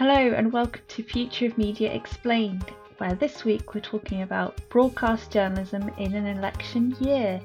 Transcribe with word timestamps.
Hello 0.00 0.32
and 0.32 0.50
welcome 0.50 0.80
to 0.88 1.02
Future 1.02 1.44
of 1.44 1.58
Media 1.58 1.92
Explained, 1.92 2.72
where 2.96 3.14
this 3.16 3.44
week 3.44 3.74
we're 3.74 3.82
talking 3.82 4.22
about 4.22 4.58
broadcast 4.70 5.30
journalism 5.30 5.90
in 5.98 6.14
an 6.14 6.24
election 6.24 6.96
year. 7.00 7.38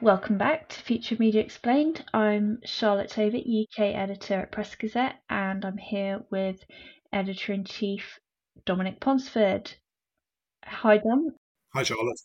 Welcome 0.00 0.38
back 0.38 0.68
to 0.70 0.80
Future 0.80 1.14
of 1.14 1.20
Media 1.20 1.40
Explained. 1.40 2.04
I'm 2.12 2.58
Charlotte 2.64 3.10
Tobitt, 3.10 3.46
UK 3.46 3.94
editor 3.94 4.40
at 4.40 4.50
Press 4.50 4.74
Gazette, 4.74 5.20
and 5.30 5.64
I'm 5.64 5.78
here 5.78 6.24
with 6.32 6.64
editor 7.12 7.52
in 7.52 7.62
chief 7.62 8.18
Dominic 8.66 8.98
Ponsford. 8.98 9.72
Hi, 10.64 10.96
Dom. 10.96 11.28
Hi, 11.74 11.84
Charlotte. 11.84 12.20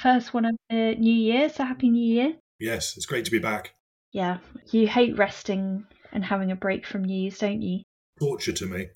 First 0.00 0.32
one 0.32 0.44
of 0.44 0.54
the 0.70 0.94
new 0.94 1.12
year, 1.12 1.48
so 1.48 1.64
happy 1.64 1.90
new 1.90 2.00
year. 2.00 2.36
Yes, 2.64 2.96
it's 2.96 3.04
great 3.04 3.26
to 3.26 3.30
be 3.30 3.38
back. 3.38 3.74
Yeah, 4.12 4.38
you 4.70 4.88
hate 4.88 5.18
resting 5.18 5.84
and 6.14 6.24
having 6.24 6.50
a 6.50 6.56
break 6.56 6.86
from 6.86 7.04
news, 7.04 7.36
don't 7.36 7.60
you? 7.60 7.82
Torture 8.18 8.52
to 8.52 8.66
me. 8.66 8.86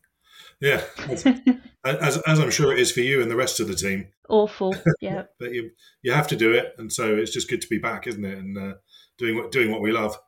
Yeah, 0.59 0.83
as, 1.07 1.27
as, 1.85 2.17
as 2.27 2.41
I'm 2.41 2.51
sure 2.51 2.73
it 2.73 2.79
is 2.79 2.91
for 2.91 3.01
you 3.01 3.21
and 3.21 3.31
the 3.31 3.37
rest 3.37 3.61
of 3.61 3.69
the 3.69 3.75
team. 3.75 4.09
Awful, 4.31 4.75
yeah. 5.03 5.25
but 5.39 5.53
you 5.53 5.71
you 6.01 6.13
have 6.13 6.29
to 6.29 6.37
do 6.37 6.53
it, 6.55 6.77
and 6.79 6.91
so 6.91 7.15
it's 7.15 7.31
just 7.31 7.51
good 7.51 7.61
to 7.61 7.69
be 7.69 7.77
back, 7.77 8.07
isn't 8.07 8.25
it? 8.25 8.39
And 8.39 8.57
uh, 8.57 8.75
doing 9.19 9.37
what 9.37 9.53
doing 9.53 9.71
what 9.71 9.83
we 9.83 9.93
love. 9.93 10.19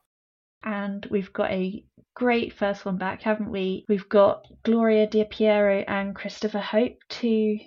And 0.62 1.06
we've 1.10 1.32
got 1.32 1.50
a 1.50 1.82
great 2.14 2.52
first 2.52 2.84
one 2.84 2.98
back, 2.98 3.22
haven't 3.22 3.50
we? 3.50 3.86
We've 3.88 4.08
got 4.10 4.46
Gloria 4.64 5.06
De 5.06 5.24
Piero 5.24 5.82
and 5.88 6.14
Christopher 6.14 6.60
Hope, 6.60 6.98
two 7.08 7.58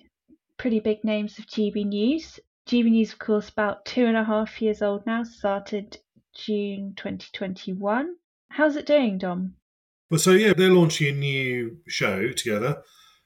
pretty 0.57 0.79
big 0.79 1.03
names 1.03 1.39
of 1.39 1.47
GB 1.47 1.83
News. 1.87 2.39
GB 2.67 2.91
News, 2.91 3.11
of 3.13 3.19
course, 3.19 3.49
about 3.49 3.85
two 3.85 4.05
and 4.05 4.15
a 4.15 4.23
half 4.23 4.61
years 4.61 4.81
old 4.81 5.05
now, 5.05 5.23
started 5.23 5.97
June 6.33 6.93
2021. 6.95 8.15
How's 8.49 8.77
it 8.77 8.85
doing, 8.85 9.17
Dom? 9.17 9.55
Well, 10.09 10.19
so 10.19 10.31
yeah, 10.31 10.53
they're 10.53 10.71
launching 10.71 11.07
a 11.07 11.17
new 11.17 11.77
show 11.87 12.31
together. 12.31 12.81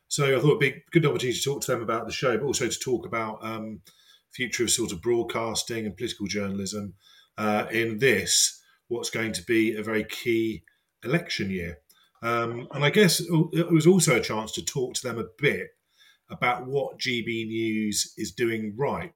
So 0.07 0.25
I 0.25 0.39
thought 0.39 0.47
it'd 0.47 0.59
be 0.59 0.69
a 0.69 0.84
good 0.91 1.06
opportunity 1.06 1.38
to 1.38 1.44
talk 1.44 1.61
to 1.61 1.72
them 1.72 1.81
about 1.81 2.07
the 2.07 2.13
show, 2.13 2.38
but 2.38 2.45
also 2.45 2.67
to 2.67 2.79
talk 2.79 3.06
about 3.06 3.44
um, 3.44 3.81
future 4.31 4.63
of 4.63 4.72
sort 4.72 4.91
of 4.91 5.01
broadcasting 5.01 5.85
and 5.85 5.95
political 5.95 6.28
journalism 6.28 6.94
uh, 7.38 7.66
in 7.72 8.00
this, 8.00 8.61
what's 8.88 9.09
going 9.09 9.34
to 9.34 9.44
be 9.44 9.75
a 9.75 9.84
very 9.84 10.06
key 10.06 10.63
election 11.03 11.51
year. 11.51 11.78
Um, 12.23 12.67
and 12.72 12.84
I 12.84 12.90
guess 12.90 13.19
it 13.19 13.72
was 13.72 13.85
also 13.85 14.16
a 14.16 14.22
chance 14.22 14.51
to 14.53 14.66
talk 14.66 14.95
to 14.95 15.07
them 15.07 15.19
a 15.19 15.25
bit 15.38 15.67
about 16.29 16.66
what 16.66 16.97
GB 16.97 17.47
News 17.47 18.13
is 18.17 18.31
doing 18.31 18.73
right. 18.78 19.13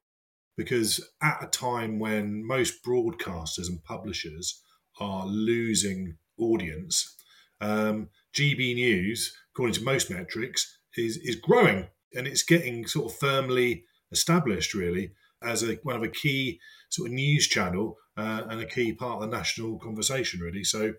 Because 0.56 1.00
at 1.22 1.42
a 1.42 1.46
time 1.46 1.98
when 1.98 2.46
most 2.46 2.84
broadcasters 2.84 3.68
and 3.68 3.82
publishers 3.84 4.62
are 5.00 5.26
losing 5.26 6.16
audience, 6.38 7.16
um, 7.60 8.08
GB 8.34 8.74
News, 8.74 9.34
according 9.52 9.74
to 9.74 9.84
most 9.84 10.10
metrics, 10.10 10.78
is 10.96 11.16
is 11.18 11.36
growing 11.36 11.88
and 12.14 12.26
it's 12.26 12.42
getting 12.42 12.86
sort 12.86 13.10
of 13.10 13.18
firmly 13.18 13.84
established, 14.10 14.74
really, 14.74 15.12
as 15.42 15.62
a 15.62 15.76
one 15.82 15.96
of 15.96 16.02
a 16.02 16.08
key 16.08 16.60
sort 16.90 17.08
of 17.08 17.14
news 17.14 17.48
channel 17.48 17.96
uh, 18.16 18.42
and 18.48 18.60
a 18.60 18.66
key 18.66 18.92
part 18.92 19.22
of 19.22 19.30
the 19.30 19.36
national 19.36 19.78
conversation, 19.78 20.40
really. 20.40 20.64
So 20.64 20.92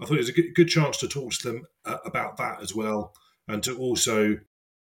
I 0.00 0.04
thought 0.06 0.14
it 0.14 0.18
was 0.18 0.28
a 0.28 0.32
good, 0.32 0.54
good 0.54 0.68
chance 0.68 0.98
to 0.98 1.08
talk 1.08 1.32
to 1.32 1.48
them 1.48 1.66
uh, 1.84 1.98
about 2.04 2.36
that 2.36 2.62
as 2.62 2.74
well, 2.74 3.12
and 3.46 3.62
to 3.62 3.76
also 3.76 4.36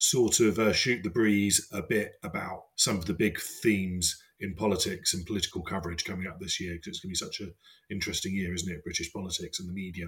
sort 0.03 0.41
of 0.41 0.59
uh, 0.59 0.73
shoot 0.73 1.01
the 1.05 1.11
breeze 1.11 1.69
a 1.73 1.81
bit 1.81 2.15
about 2.25 2.65
some 2.75 2.97
of 2.97 3.07
the 3.07 3.15
big 3.15 3.39
themes 3.41 4.21
in 4.41 4.53
politics 4.57 5.15
and 5.15 5.25
political 5.25 5.63
coverage 5.63 6.05
coming 6.05 6.27
up 6.27 6.41
this 6.41 6.61
year 6.61 6.75
because 6.75 6.89
it's 6.89 7.01
going 7.01 7.15
to 7.15 7.21
be 7.21 7.31
such 7.31 7.41
an 7.41 7.55
interesting 7.89 8.35
year, 8.35 8.53
isn't 8.53 8.73
it? 8.73 8.83
British 8.83 9.13
politics 9.13 9.61
and 9.61 9.69
the 9.69 9.73
media. 9.73 10.07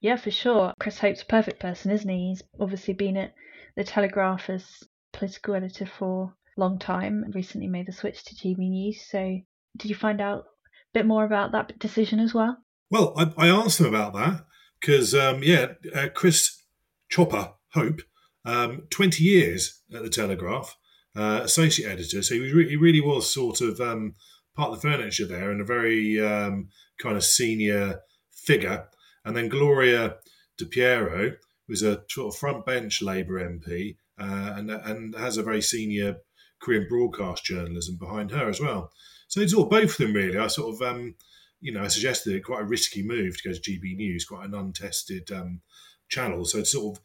Yeah, 0.00 0.16
for 0.16 0.32
sure. 0.32 0.74
Chris 0.80 0.98
Hope's 0.98 1.22
a 1.22 1.26
perfect 1.26 1.60
person, 1.60 1.92
isn't 1.92 2.08
he? 2.08 2.30
He's 2.30 2.42
obviously 2.58 2.92
been 2.92 3.16
at 3.16 3.32
the 3.76 3.84
Telegraph 3.84 4.50
as 4.50 4.66
political 5.12 5.54
editor 5.54 5.86
for 5.86 6.34
a 6.56 6.60
long 6.60 6.80
time. 6.80 7.24
Recently 7.32 7.68
made 7.68 7.86
the 7.86 7.92
switch 7.92 8.24
to 8.24 8.34
TV 8.34 8.58
News. 8.58 9.00
So, 9.08 9.38
did 9.76 9.88
you 9.88 9.94
find 9.94 10.20
out 10.20 10.40
a 10.40 10.44
bit 10.92 11.06
more 11.06 11.24
about 11.24 11.52
that 11.52 11.78
decision 11.78 12.18
as 12.18 12.34
well? 12.34 12.56
Well, 12.90 13.14
I, 13.16 13.32
I 13.36 13.48
asked 13.48 13.78
him 13.78 13.86
about 13.86 14.14
that 14.14 14.44
because, 14.80 15.14
um, 15.14 15.44
yeah, 15.44 15.74
uh, 15.94 16.08
Chris 16.12 16.64
Chopper 17.08 17.52
Hope, 17.74 18.00
um, 18.44 18.82
20 18.90 19.22
years 19.22 19.82
at 19.94 20.02
the 20.02 20.10
Telegraph, 20.10 20.76
uh, 21.16 21.40
associate 21.44 21.90
editor. 21.90 22.22
So 22.22 22.34
he, 22.34 22.40
was 22.40 22.52
re- 22.52 22.68
he 22.68 22.76
really 22.76 23.00
was 23.00 23.32
sort 23.32 23.60
of 23.60 23.80
um, 23.80 24.14
part 24.56 24.70
of 24.70 24.80
the 24.80 24.88
furniture 24.88 25.26
there 25.26 25.50
and 25.50 25.60
a 25.60 25.64
very 25.64 26.20
um, 26.20 26.68
kind 26.98 27.16
of 27.16 27.24
senior 27.24 28.00
figure. 28.32 28.88
And 29.24 29.36
then 29.36 29.48
Gloria 29.48 30.16
De 30.56 30.66
Piero 30.66 31.32
was 31.68 31.82
a 31.82 32.02
sort 32.08 32.34
of 32.34 32.38
front 32.38 32.66
bench 32.66 33.02
Labour 33.02 33.40
MP 33.40 33.96
uh, 34.18 34.54
and, 34.56 34.70
and 34.70 35.14
has 35.14 35.36
a 35.36 35.42
very 35.42 35.62
senior 35.62 36.16
career 36.60 36.82
in 36.82 36.88
broadcast 36.88 37.44
journalism 37.44 37.96
behind 37.96 38.30
her 38.30 38.48
as 38.48 38.60
well. 38.60 38.90
So 39.28 39.40
it's 39.40 39.54
all 39.54 39.66
both 39.66 39.92
of 39.92 39.96
them 39.96 40.12
really. 40.12 40.38
I 40.38 40.48
sort 40.48 40.74
of, 40.74 40.82
um, 40.82 41.14
you 41.60 41.72
know, 41.72 41.82
I 41.82 41.88
suggested 41.88 42.44
quite 42.44 42.62
a 42.62 42.66
risky 42.66 43.02
move 43.02 43.36
to 43.36 43.48
go 43.48 43.54
to 43.54 43.60
GB 43.60 43.96
News, 43.96 44.24
quite 44.24 44.46
an 44.46 44.54
untested 44.54 45.30
um, 45.32 45.60
channel. 46.08 46.44
So 46.44 46.58
it's 46.58 46.72
sort 46.72 46.98
of 46.98 47.04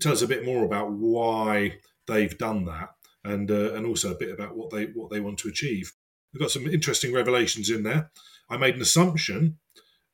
tell 0.00 0.12
us 0.12 0.22
a 0.22 0.28
bit 0.28 0.44
more 0.44 0.64
about 0.64 0.90
why 0.90 1.78
they've 2.06 2.36
done 2.38 2.64
that, 2.66 2.90
and 3.24 3.50
uh, 3.50 3.74
and 3.74 3.86
also 3.86 4.12
a 4.12 4.18
bit 4.18 4.32
about 4.32 4.56
what 4.56 4.70
they 4.70 4.86
what 4.86 5.10
they 5.10 5.20
want 5.20 5.38
to 5.40 5.48
achieve. 5.48 5.92
We've 6.32 6.40
got 6.40 6.50
some 6.50 6.66
interesting 6.66 7.12
revelations 7.12 7.70
in 7.70 7.82
there. 7.82 8.10
I 8.48 8.56
made 8.56 8.76
an 8.76 8.82
assumption 8.82 9.58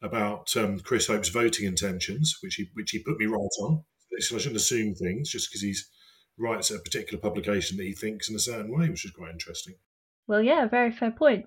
about 0.02 0.56
um, 0.56 0.78
Chris 0.80 1.06
Hope's 1.06 1.28
voting 1.28 1.66
intentions, 1.66 2.36
which 2.42 2.54
he 2.54 2.70
which 2.74 2.90
he 2.90 2.98
put 3.00 3.18
me 3.18 3.26
right 3.26 3.56
on. 3.60 3.84
So 4.18 4.36
I 4.36 4.38
shouldn't 4.38 4.56
assume 4.56 4.94
things 4.94 5.30
just 5.30 5.50
because 5.50 5.62
he's 5.62 5.90
writes 6.38 6.70
a 6.70 6.78
particular 6.78 7.20
publication 7.20 7.76
that 7.76 7.84
he 7.84 7.92
thinks 7.92 8.28
in 8.28 8.36
a 8.36 8.40
certain 8.40 8.76
way, 8.76 8.88
which 8.88 9.04
is 9.04 9.10
quite 9.10 9.30
interesting. 9.30 9.74
Well, 10.26 10.42
yeah, 10.42 10.66
very 10.66 10.92
fair 10.92 11.10
point. 11.10 11.46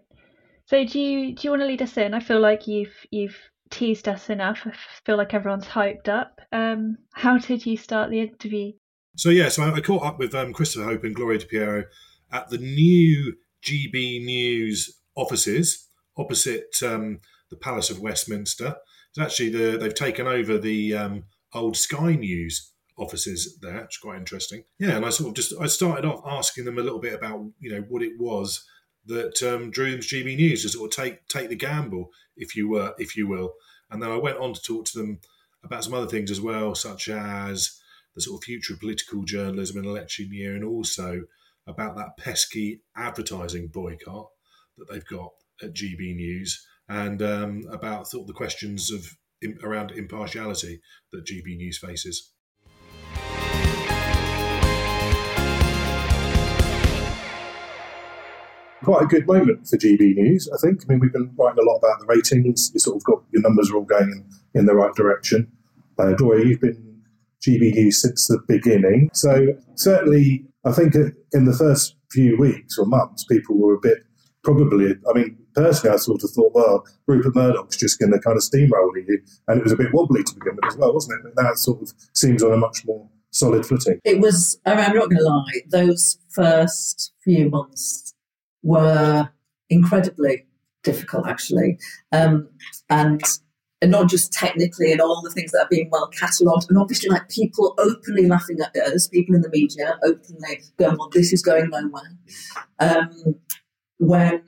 So 0.66 0.86
do 0.86 1.00
you 1.00 1.36
do 1.36 1.42
you 1.44 1.50
want 1.52 1.62
to 1.64 1.68
lead 1.68 1.82
us 1.82 1.98
in? 1.98 2.14
I 2.14 2.20
feel 2.20 2.40
like 2.40 2.68
you've 2.68 2.96
you've 3.12 3.38
teased 3.70 4.08
us 4.08 4.30
enough. 4.30 4.62
I 4.66 4.74
feel 5.06 5.18
like 5.18 5.34
everyone's 5.34 5.68
hyped 5.68 6.08
up. 6.08 6.40
Um, 6.52 6.98
how 7.14 7.38
did 7.38 7.66
you 7.66 7.78
start 7.78 8.10
the 8.10 8.22
interview? 8.22 8.74
So 9.18 9.30
yeah, 9.30 9.50
so 9.50 9.64
I, 9.64 9.74
I 9.74 9.82
caught 9.82 10.04
up 10.04 10.20
with 10.20 10.34
um, 10.34 10.54
Christopher 10.54 10.86
Hope 10.86 11.04
and 11.04 11.16
Gloria 11.16 11.40
De 11.40 11.46
Piero 11.46 11.84
at 12.32 12.50
the 12.50 12.58
new 12.58 13.34
GB 13.64 14.24
News 14.24 14.98
offices 15.16 15.90
opposite 16.18 16.76
um, 16.84 17.20
the 17.50 17.56
Palace 17.56 17.90
of 17.90 18.00
Westminster. 18.00 18.76
It's 19.10 19.20
actually 19.20 19.50
the 19.50 19.78
they've 19.78 19.96
taken 19.96 20.28
over 20.28 20.58
the 20.58 20.96
um, 20.96 21.24
old 21.54 21.78
Sky 21.78 22.16
News 22.16 22.72
offices 22.98 23.58
there, 23.62 23.88
is 23.90 23.98
quite 23.98 24.18
interesting. 24.18 24.64
Yeah, 24.78 24.98
and 24.98 25.06
I 25.06 25.10
sort 25.10 25.30
of 25.30 25.36
just 25.36 25.54
I 25.60 25.68
started 25.68 26.06
off 26.06 26.22
asking 26.26 26.66
them 26.66 26.78
a 26.78 26.84
little 26.84 27.00
bit 27.00 27.14
about 27.14 27.46
you 27.60 27.72
know 27.72 27.86
what 27.90 28.04
it 28.04 28.14
was 28.20 28.64
that 29.06 29.42
um, 29.42 29.72
drew 29.72 29.92
them 29.92 30.02
to 30.02 30.08
GB 30.08 30.36
News 30.36 30.64
to 30.64 30.70
sort 30.70 30.92
of 30.92 31.04
take 31.04 31.28
take 31.28 31.50
the 31.50 31.56
gamble, 31.56 32.12
if 32.40 32.56
you 32.56 32.70
were 32.70 32.94
if 32.98 33.16
you 33.16 33.28
will, 33.28 33.54
and 33.92 34.02
then 34.02 34.12
I 34.12 34.18
went 34.18 34.38
on 34.38 34.54
to 34.54 34.62
talk 34.62 34.86
to 34.86 34.98
them 34.98 35.20
about 35.64 35.84
some 35.84 35.94
other 35.94 36.08
things 36.08 36.32
as 36.32 36.42
well, 36.42 36.74
such 36.74 37.10
as 37.10 37.80
the 38.16 38.22
sort 38.22 38.42
of 38.42 38.46
future 38.46 38.74
of 38.74 38.80
political 38.80 39.24
journalism 39.24 39.78
in 39.78 39.86
election 39.86 40.34
year, 40.34 40.56
and 40.56 40.64
also 40.64 41.22
about 41.68 41.96
that 41.96 42.18
pesky 42.18 42.82
advertising 42.96 43.68
boycott 43.68 44.30
that 44.78 44.90
they've 44.92 45.06
got 45.06 45.32
at 45.62 45.74
GB 45.74 46.16
News 46.16 46.66
and 46.88 47.22
um, 47.22 47.64
about 47.72 48.08
sort 48.08 48.22
of 48.22 48.28
the 48.28 48.34
questions 48.34 48.92
of 48.92 49.06
around 49.64 49.92
impartiality 49.92 50.82
that 51.12 51.26
GB 51.26 51.58
News 51.58 51.78
faces. 51.78 52.32
Quite 58.84 59.04
a 59.04 59.08
good 59.08 59.28
moment 59.28 59.68
for 59.68 59.78
GB 59.78 60.16
News, 60.16 60.50
I 60.54 60.58
think. 60.58 60.84
I 60.84 60.86
mean, 60.88 61.00
we've 61.00 61.12
been 61.12 61.32
writing 61.38 61.62
a 61.62 61.70
lot 61.70 61.78
about 61.78 62.00
the 62.00 62.06
ratings. 62.08 62.72
You 62.74 62.80
sort 62.80 62.96
of 62.96 63.04
got 63.04 63.24
your 63.32 63.42
numbers 63.42 63.70
are 63.72 63.76
all 63.76 63.84
going 63.84 64.04
in, 64.54 64.60
in 64.60 64.66
the 64.68 64.76
right 64.76 64.94
direction. 64.96 65.52
Uh, 65.98 66.16
you've 66.18 66.62
been 66.62 67.02
GB 67.46 67.74
News 67.74 68.02
since 68.02 68.28
the 68.28 68.40
beginning, 68.48 69.10
so 69.14 69.48
certainly, 69.76 70.46
I 70.64 70.72
think 70.72 70.96
in 71.34 71.46
the 71.46 71.54
first 71.54 71.96
few 72.10 72.38
weeks 72.38 72.78
or 72.78 72.86
months, 72.86 73.26
people 73.26 73.58
were 73.58 73.74
a 73.74 73.80
bit 73.80 73.98
probably. 74.44 74.96
I 75.10 75.14
mean, 75.14 75.38
personally, 75.54 75.94
I 75.94 75.98
sort 75.98 76.24
of 76.24 76.30
thought, 76.32 76.54
well, 76.54 76.86
Rupert 77.06 77.36
Murdoch's 77.36 77.76
just 77.76 78.00
going 78.00 78.14
to 78.14 78.20
kind 78.20 78.38
of 78.38 78.44
steamroll 78.44 78.96
you, 78.96 79.22
and 79.50 79.60
it 79.60 79.64
was 79.64 79.74
a 79.74 79.78
bit 79.78 79.94
wobbly 79.94 80.24
to 80.24 80.34
begin 80.36 80.56
with 80.56 80.66
as 80.66 80.78
well, 80.78 80.94
wasn't 80.94 81.20
it? 81.20 81.34
But 81.36 81.44
now 81.44 81.52
it 81.52 81.58
sort 81.58 81.82
of 81.82 81.92
seems 82.14 82.42
on 82.44 82.54
a 82.54 82.58
much 82.58 82.86
more 82.86 83.10
solid 83.32 83.66
footing. 83.66 84.00
It 84.06 84.22
was. 84.22 84.58
I'm 84.66 84.78
not 84.78 85.10
going 85.10 85.18
to 85.18 85.24
lie; 85.24 85.62
those 85.70 86.18
first 86.30 87.12
few 87.24 87.50
months 87.50 88.14
were 88.64 89.30
incredibly 89.70 90.46
difficult, 90.84 91.28
actually, 91.28 91.78
um, 92.12 92.50
and 92.90 93.22
and 93.82 93.92
not 93.92 94.10
just 94.10 94.34
technically 94.34 94.92
and 94.92 95.00
all 95.00 95.22
the 95.24 95.32
things 95.32 95.52
that 95.52 95.62
are 95.62 95.70
being 95.70 95.90
well 95.92 96.10
catalogued, 96.10 96.66
and 96.70 96.78
obviously 96.78 97.10
like 97.10 97.30
people 97.30 97.76
openly 97.78 98.28
laughing 98.28 98.58
at 98.62 98.76
us, 98.76 99.08
people 99.08 99.36
in 99.36 99.42
the 99.42 99.50
media 99.50 99.98
openly 100.04 100.62
going, 100.78 100.98
"Well, 100.98 101.10
this 101.12 101.32
is 101.34 101.42
going 101.42 101.70
nowhere." 101.70 102.18
Um, 102.80 103.36
when 103.98 104.44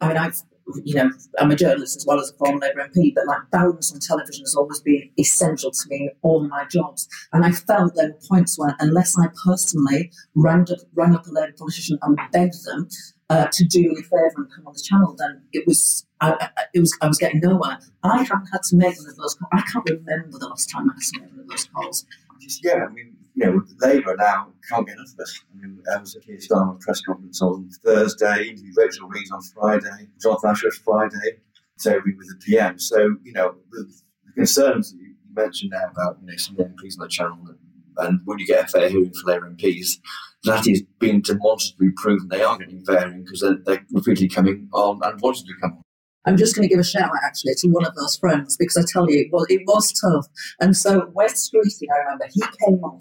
I 0.00 0.08
mean, 0.08 0.16
I've 0.16 0.42
you 0.84 0.94
know, 0.94 1.10
I'm 1.38 1.50
a 1.50 1.56
journalist 1.56 1.96
as 1.96 2.06
well 2.06 2.20
as 2.20 2.30
a 2.30 2.34
former 2.34 2.60
Labour 2.60 2.88
MP, 2.88 3.12
but 3.14 3.26
like 3.26 3.50
balance 3.50 3.92
on 3.92 3.98
television 4.00 4.42
has 4.42 4.54
always 4.54 4.80
been 4.80 5.10
essential 5.18 5.70
to 5.70 5.88
me 5.88 5.96
in 6.02 6.10
all 6.22 6.46
my 6.46 6.64
jobs. 6.70 7.08
And 7.32 7.44
I 7.44 7.50
felt 7.50 7.94
there 7.94 8.10
were 8.10 8.20
points 8.28 8.58
where, 8.58 8.76
unless 8.78 9.18
I 9.18 9.28
personally 9.44 10.12
rang 10.34 10.62
up, 10.62 10.78
rang 10.94 11.14
up 11.14 11.26
a 11.26 11.30
Labour 11.30 11.54
politician 11.58 11.98
and 12.02 12.18
begged 12.32 12.64
them 12.64 12.88
uh, 13.30 13.46
to 13.52 13.64
do 13.64 13.80
me 13.80 13.96
a 14.00 14.02
favour 14.02 14.32
and 14.36 14.52
come 14.52 14.66
on 14.66 14.72
the 14.74 14.82
channel, 14.82 15.14
then 15.16 15.40
it 15.52 15.66
was 15.66 16.04
I, 16.20 16.50
I, 16.56 16.64
it 16.74 16.80
was 16.80 16.96
I 17.00 17.06
was 17.06 17.16
getting 17.16 17.40
nowhere. 17.40 17.78
I 18.02 18.24
haven't 18.24 18.48
had 18.52 18.62
to 18.64 18.76
make 18.76 18.98
one 18.98 19.08
of 19.08 19.16
those. 19.16 19.38
I 19.52 19.62
can't 19.72 19.88
remember 19.88 20.38
the 20.38 20.48
last 20.48 20.68
time 20.68 20.90
I 20.90 20.94
had 20.94 21.00
to 21.00 21.20
make 21.20 21.30
one 21.30 21.40
of 21.40 21.48
those 21.48 21.68
calls. 21.72 22.06
Just, 22.40 22.64
yeah, 22.64 22.86
I 22.88 22.92
mean, 22.92 23.16
you 23.34 23.46
know, 23.46 23.62
Labour 23.80 24.16
now 24.18 24.48
can't 24.68 24.86
get 24.86 24.96
enough 24.96 25.12
of 25.12 25.20
us. 25.20 25.44
I 25.52 25.60
mean, 25.60 25.80
I 25.92 25.98
was 25.98 26.16
at 26.16 26.24
Keir 26.24 26.38
Starmer's 26.38 26.84
press 26.84 27.00
conference 27.02 27.40
on 27.40 27.70
Thursday, 27.84 28.48
interviewed 28.48 28.76
Rachel 28.76 29.08
Reeves 29.08 29.30
on 29.30 29.42
Friday, 29.42 30.08
Jonathan 30.20 30.50
Ashworth 30.50 30.78
Friday, 30.78 31.38
Toby 31.82 32.14
with 32.16 32.28
the 32.28 32.36
PM. 32.44 32.78
So, 32.78 33.16
you 33.22 33.32
know, 33.32 33.54
the, 33.70 33.84
the 34.26 34.32
concerns 34.32 34.92
you 34.92 35.14
mentioned 35.32 35.72
now 35.72 35.90
about, 35.90 36.18
you 36.20 36.26
know, 36.26 36.36
some 36.36 36.58
of 36.58 36.66
MPs 36.66 36.98
on 36.98 37.04
the 37.04 37.08
channel 37.08 37.38
and, 37.46 37.58
and 38.00 38.20
when 38.24 38.38
you 38.38 38.46
get 38.46 38.64
a 38.64 38.68
fair 38.68 38.88
hearing 38.88 39.12
for 39.12 39.30
their 39.30 39.42
MPs, 39.42 39.98
that 40.44 40.66
is 40.66 40.82
being 40.98 41.20
demonstrably 41.20 41.90
proven 41.96 42.28
they 42.28 42.42
are 42.42 42.58
getting 42.58 42.84
varying 42.84 43.24
because 43.24 43.40
they're, 43.40 43.58
they're 43.64 43.86
repeatedly 43.92 44.28
coming 44.28 44.68
on 44.72 45.00
and 45.02 45.20
wanting 45.20 45.46
to 45.46 45.52
come 45.60 45.72
on. 45.72 45.82
I'm 46.26 46.36
just 46.36 46.54
going 46.54 46.68
to 46.68 46.72
give 46.72 46.80
a 46.80 46.84
shout 46.84 47.04
out 47.04 47.24
actually 47.24 47.54
to 47.56 47.68
one 47.68 47.86
of 47.86 47.94
those 47.94 48.16
friends 48.16 48.56
because 48.56 48.76
I 48.76 48.84
tell 48.90 49.10
you, 49.10 49.28
well, 49.32 49.46
it 49.48 49.62
was 49.66 49.92
tough. 50.00 50.26
And 50.60 50.76
so 50.76 51.10
Wes 51.14 51.48
Streeting, 51.48 51.88
I 51.94 51.98
remember, 52.00 52.26
he 52.30 52.42
came 52.64 52.82
on. 52.84 52.98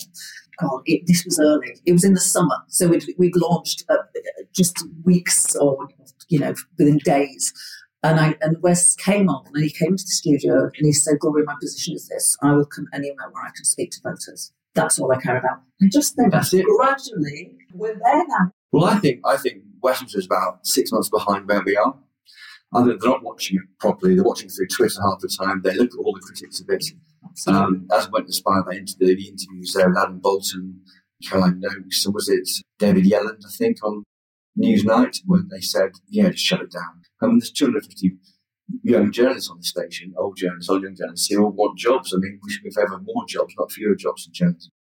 God, 0.61 0.81
it, 0.85 1.03
this 1.05 1.23
was 1.25 1.39
early. 1.39 1.75
It 1.85 1.93
was 1.93 2.03
in 2.03 2.13
the 2.13 2.19
summer, 2.19 2.55
so 2.67 2.89
we'd, 2.89 3.05
we'd 3.17 3.35
launched 3.35 3.85
uh, 3.89 3.95
just 4.53 4.85
weeks 5.05 5.55
or 5.55 5.87
you 6.27 6.39
know 6.39 6.53
within 6.77 6.97
days. 6.97 7.53
And 8.03 8.19
I 8.19 8.35
and 8.41 8.57
Wes 8.61 8.95
came 8.95 9.29
on 9.29 9.45
and 9.53 9.63
he 9.63 9.69
came 9.69 9.95
to 9.95 10.03
the 10.03 10.07
studio 10.07 10.63
and 10.63 10.85
he 10.85 10.91
said, 10.91 11.19
"Gloria, 11.19 11.45
my 11.45 11.55
position 11.61 11.95
is 11.95 12.09
this: 12.09 12.37
I 12.41 12.51
will 12.53 12.65
come 12.65 12.87
anywhere 12.93 13.29
where 13.31 13.43
I 13.43 13.51
can 13.55 13.63
speak 13.63 13.91
to 13.91 14.01
voters. 14.03 14.51
That's 14.81 14.99
all 14.99 15.11
I 15.11 15.19
care 15.19 15.37
about." 15.37 15.61
And 15.79 15.91
just 15.91 16.15
think 16.15 16.31
that's 16.31 16.53
it. 16.53 16.65
gradually, 16.65 17.57
we're 17.73 17.93
there 17.93 18.27
now. 18.27 18.51
Well, 18.71 18.85
I 18.85 18.97
think 18.99 19.21
I 19.25 19.37
think 19.37 19.63
Westminster 19.81 20.19
is 20.19 20.25
about 20.25 20.65
six 20.65 20.91
months 20.91 21.09
behind 21.09 21.47
where 21.47 21.61
we 21.65 21.77
are. 21.77 21.95
I 22.73 22.83
think 22.83 23.01
they're 23.01 23.09
not 23.09 23.23
watching 23.23 23.57
it 23.57 23.79
properly. 23.79 24.13
They're 24.13 24.23
watching 24.23 24.49
through 24.49 24.67
Twitter 24.67 25.01
half 25.01 25.19
the 25.19 25.27
time. 25.27 25.61
They 25.63 25.73
look 25.73 25.91
at 25.93 25.97
all 25.97 26.13
the 26.13 26.19
critics 26.19 26.59
of 26.59 26.69
it. 26.69 26.85
Um, 27.47 27.87
as 27.95 28.09
went 28.11 28.27
inspired 28.27 28.65
by 28.65 28.75
the, 28.75 29.15
the 29.15 29.27
interviews 29.27 29.73
there 29.73 29.89
with 29.89 29.97
Adam 29.97 30.19
Boulton, 30.19 30.81
Caroline 31.27 31.61
Nokes, 31.61 32.05
and 32.05 32.13
was 32.13 32.29
it 32.29 32.47
David 32.77 33.05
Yelland, 33.05 33.43
I 33.45 33.49
think, 33.57 33.77
on 33.83 34.03
Newsnight, 34.57 35.21
when 35.25 35.47
they 35.49 35.61
said, 35.61 35.91
yeah, 36.07 36.29
just 36.29 36.45
shut 36.45 36.61
it 36.61 36.71
down. 36.71 37.01
I 37.21 37.27
mean, 37.27 37.39
there's 37.39 37.51
250 37.51 38.17
young 38.83 39.11
journalists 39.11 39.49
on 39.49 39.57
the 39.57 39.63
station, 39.63 40.13
old 40.17 40.37
journalists, 40.37 40.69
old 40.69 40.83
young 40.83 40.95
journalists, 40.95 41.27
who 41.27 41.43
all 41.43 41.51
want 41.51 41.77
jobs. 41.77 42.13
I 42.13 42.17
mean, 42.17 42.39
we 42.43 42.51
should 42.51 42.63
be 42.63 42.71
favour 42.71 42.99
more 43.03 43.25
jobs, 43.27 43.53
not 43.57 43.71
fewer 43.71 43.95
jobs 43.95 44.27
in 44.27 44.33
journalism. 44.33 44.71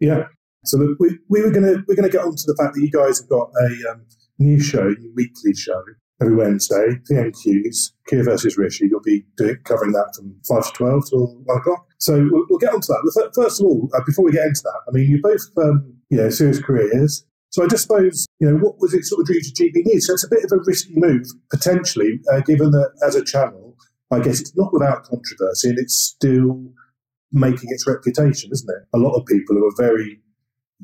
Yeah. 0.00 0.24
So 0.64 0.94
we, 0.98 1.18
we 1.28 1.42
were 1.42 1.50
going 1.50 1.64
to 1.64 1.82
we're 1.86 1.94
to 1.96 2.08
get 2.08 2.24
on 2.24 2.34
to 2.34 2.44
the 2.46 2.56
fact 2.60 2.74
that 2.74 2.80
you 2.80 2.90
guys 2.90 3.20
have 3.20 3.28
got 3.28 3.50
a 3.62 3.92
um, 3.92 4.04
new 4.38 4.58
show, 4.60 4.88
new 4.88 5.12
weekly 5.14 5.54
show 5.54 5.80
every 6.20 6.34
Wednesday, 6.34 6.98
PMQs, 7.10 7.92
Keir 8.08 8.24
versus 8.24 8.56
Rishi. 8.56 8.88
You'll 8.90 9.00
be 9.02 9.24
doing, 9.36 9.56
covering 9.64 9.92
that 9.92 10.12
from 10.16 10.34
5 10.48 10.66
to 10.66 10.72
12 10.72 11.10
till 11.10 11.26
1 11.44 11.58
o'clock. 11.58 11.86
So 11.98 12.14
we'll, 12.30 12.46
we'll 12.48 12.58
get 12.58 12.72
onto 12.72 12.86
that. 12.88 13.30
First 13.34 13.60
of 13.60 13.66
all, 13.66 13.88
uh, 13.94 14.00
before 14.06 14.24
we 14.24 14.32
get 14.32 14.46
into 14.46 14.62
that, 14.64 14.80
I 14.88 14.92
mean, 14.92 15.10
you 15.10 15.20
both, 15.22 15.42
um, 15.58 15.94
you 16.10 16.16
know, 16.16 16.30
serious 16.30 16.60
careers. 16.60 17.24
So 17.56 17.64
I 17.64 17.68
just 17.68 17.84
suppose, 17.84 18.26
you 18.38 18.50
know, 18.50 18.58
what 18.58 18.78
was 18.80 18.92
it 18.92 19.06
sort 19.06 19.22
of 19.22 19.28
due 19.28 19.40
to 19.40 19.50
GB 19.50 19.86
News? 19.86 20.06
So 20.06 20.12
it's 20.12 20.26
a 20.26 20.28
bit 20.28 20.44
of 20.44 20.52
a 20.52 20.62
risky 20.66 20.92
move, 20.94 21.24
potentially, 21.50 22.20
uh, 22.30 22.40
given 22.40 22.70
that 22.72 22.90
as 23.02 23.14
a 23.14 23.24
channel, 23.24 23.74
I 24.10 24.18
guess 24.18 24.40
it's 24.40 24.54
not 24.54 24.74
without 24.74 25.04
controversy 25.04 25.70
and 25.70 25.78
it's 25.78 25.94
still 25.94 26.62
making 27.32 27.70
its 27.70 27.86
reputation, 27.86 28.50
isn't 28.52 28.68
it? 28.68 28.86
A 28.92 28.98
lot 28.98 29.14
of 29.14 29.24
people 29.24 29.56
who 29.56 29.66
are 29.66 29.74
very, 29.78 30.20